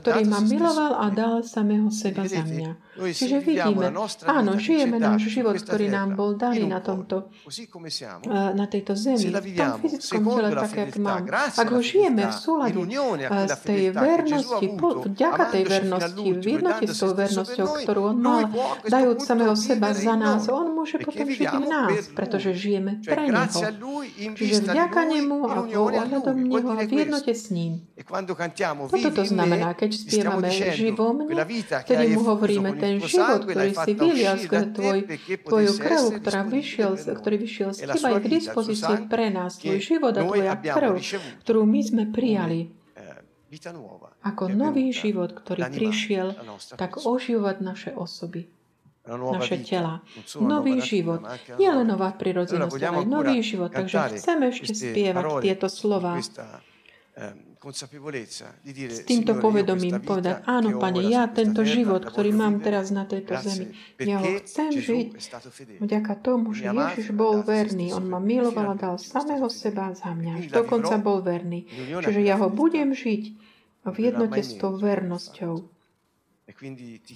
ktorý 0.00 0.22
ma 0.26 0.40
miloval 0.42 0.92
a 0.98 1.06
dal 1.10 1.34
samého 1.46 1.88
seba 1.90 2.26
za 2.26 2.42
mňa. 2.42 2.70
Čiže 2.98 3.38
vidíme, 3.38 3.94
áno, 4.26 4.58
žijeme 4.58 4.98
náš 4.98 5.30
život, 5.30 5.54
ktorý 5.54 5.86
nám 5.86 6.18
bol 6.18 6.34
daný 6.34 6.66
na, 6.66 6.82
tomto, 6.82 7.30
na 8.28 8.66
tejto 8.66 8.98
zemi, 8.98 9.30
v 9.30 9.54
tom 9.54 9.78
fyzickom 9.78 10.22
tele, 10.26 10.50
tak, 10.50 10.72
jak 10.74 10.94
mám. 10.98 11.22
Ak 11.30 11.68
ho 11.70 11.78
žijeme 11.78 12.26
v 12.26 12.34
súlade 12.34 12.80
z 13.48 13.58
tej 13.62 13.82
vernosti, 13.92 14.66
vďaka 15.12 15.44
tej 15.52 15.64
vernosti, 15.68 16.28
v 16.32 16.46
jednote 16.58 16.84
s 16.88 16.96
tou 16.96 17.12
vernosťou, 17.12 17.66
ktorú 17.84 18.00
on 18.10 18.18
mal, 18.18 18.42
dajúc 18.88 19.20
samého 19.20 19.54
seba 19.54 19.92
za 19.92 20.14
nás, 20.16 20.48
on 20.48 20.72
môže 20.72 20.98
potom 20.98 21.28
žiť 21.28 21.52
v 21.54 21.66
nás, 21.68 21.92
pretože 22.16 22.56
žijeme 22.56 23.04
pre 23.04 23.28
Neho. 23.28 23.60
Čiže 24.34 24.72
vďaka 24.72 25.00
Nemu 25.04 25.38
a 25.44 25.54
ohľadom 25.68 26.36
Neho 26.40 26.68
a 26.72 26.82
v 26.82 26.92
jednote 27.04 27.32
s 27.36 27.52
ním. 27.52 27.84
Toto 28.88 29.10
to 29.12 29.24
znamená, 29.28 29.76
keď 29.76 29.90
spievame 29.92 30.48
živo 30.48 31.12
mne, 31.12 31.44
vtedy 31.84 32.04
mu 32.16 32.24
hovoríme, 32.24 32.72
ten 32.80 32.87
život, 32.96 33.44
ktorý 33.44 33.72
si 33.76 33.92
vylial 33.92 34.36
skrze 34.40 34.66
tvoj, 34.72 34.98
tvoju 35.44 35.72
krv, 35.76 36.04
ktorá 36.24 36.40
vyšiel, 36.48 36.90
ktorý 36.96 37.36
vyšiel 37.36 37.70
z 37.76 37.78
teba, 37.84 38.08
je 38.16 38.18
k 38.24 38.28
dispozícii 38.40 38.96
pre 39.12 39.28
nás. 39.28 39.60
Tvoj 39.60 39.80
život 39.84 40.16
a 40.16 40.24
tvoja 40.24 40.54
krv, 40.56 40.92
ktorú 41.44 41.62
my 41.68 41.80
sme 41.84 42.04
prijali 42.08 42.72
ako 44.24 44.44
nový 44.52 44.92
život, 44.92 45.36
ktorý 45.36 45.68
prišiel, 45.68 46.36
tak 46.76 47.00
oživovať 47.04 47.56
naše 47.60 47.90
osoby 47.92 48.48
naše 49.08 49.64
tela. 49.64 50.04
Nový 50.36 50.84
život. 50.84 51.24
Nie 51.56 51.72
len 51.72 51.88
nová 51.88 52.12
prirodzenosť, 52.12 52.80
ale 52.84 53.08
nový 53.08 53.40
život. 53.40 53.72
Takže 53.72 54.20
chceme 54.20 54.52
ešte 54.52 54.76
spievať 54.76 55.24
tieto 55.40 55.66
slova 55.72 56.20
s 57.58 59.00
týmto 59.02 59.34
povedomím 59.42 59.98
povedať, 59.98 60.46
áno, 60.46 60.78
Pane, 60.78 61.02
ja 61.10 61.26
tento 61.26 61.66
život, 61.66 62.06
ktorý 62.06 62.30
mám 62.30 62.62
teraz 62.62 62.94
na 62.94 63.02
tejto 63.02 63.34
zemi, 63.42 63.74
ja 63.98 64.22
ho 64.22 64.30
chcem 64.38 64.70
žiť 64.78 65.06
vďaka 65.82 66.12
tomu, 66.22 66.54
že 66.54 66.70
Ježiš 66.70 67.10
bol 67.10 67.42
verný. 67.42 67.90
On 67.90 68.06
ma 68.06 68.22
miloval 68.22 68.72
a 68.72 68.76
dal 68.78 68.94
samého 68.96 69.50
seba 69.50 69.90
za 69.90 70.14
mňa. 70.14 70.54
Dokonca 70.54 71.02
bol 71.02 71.18
verný. 71.18 71.66
Čiže 71.98 72.20
ja 72.22 72.38
ho 72.38 72.46
budem 72.46 72.94
žiť 72.94 73.22
v 73.88 73.96
jednote 73.98 74.40
s 74.40 74.54
tou 74.54 74.78
vernosťou. 74.78 75.78
E 76.48 76.52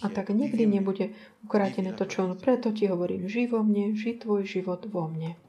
a 0.04 0.06
tak 0.12 0.28
nikdy 0.28 0.68
nebude 0.68 1.16
ukrátené 1.40 1.96
to, 1.96 2.04
čo 2.04 2.28
on. 2.28 2.36
Preto 2.36 2.68
ti 2.68 2.84
hovorím, 2.84 3.32
živo 3.32 3.64
mne, 3.64 3.96
ži 3.96 4.20
tvoj 4.20 4.44
život 4.44 4.84
vo 4.92 5.08
mne. 5.08 5.40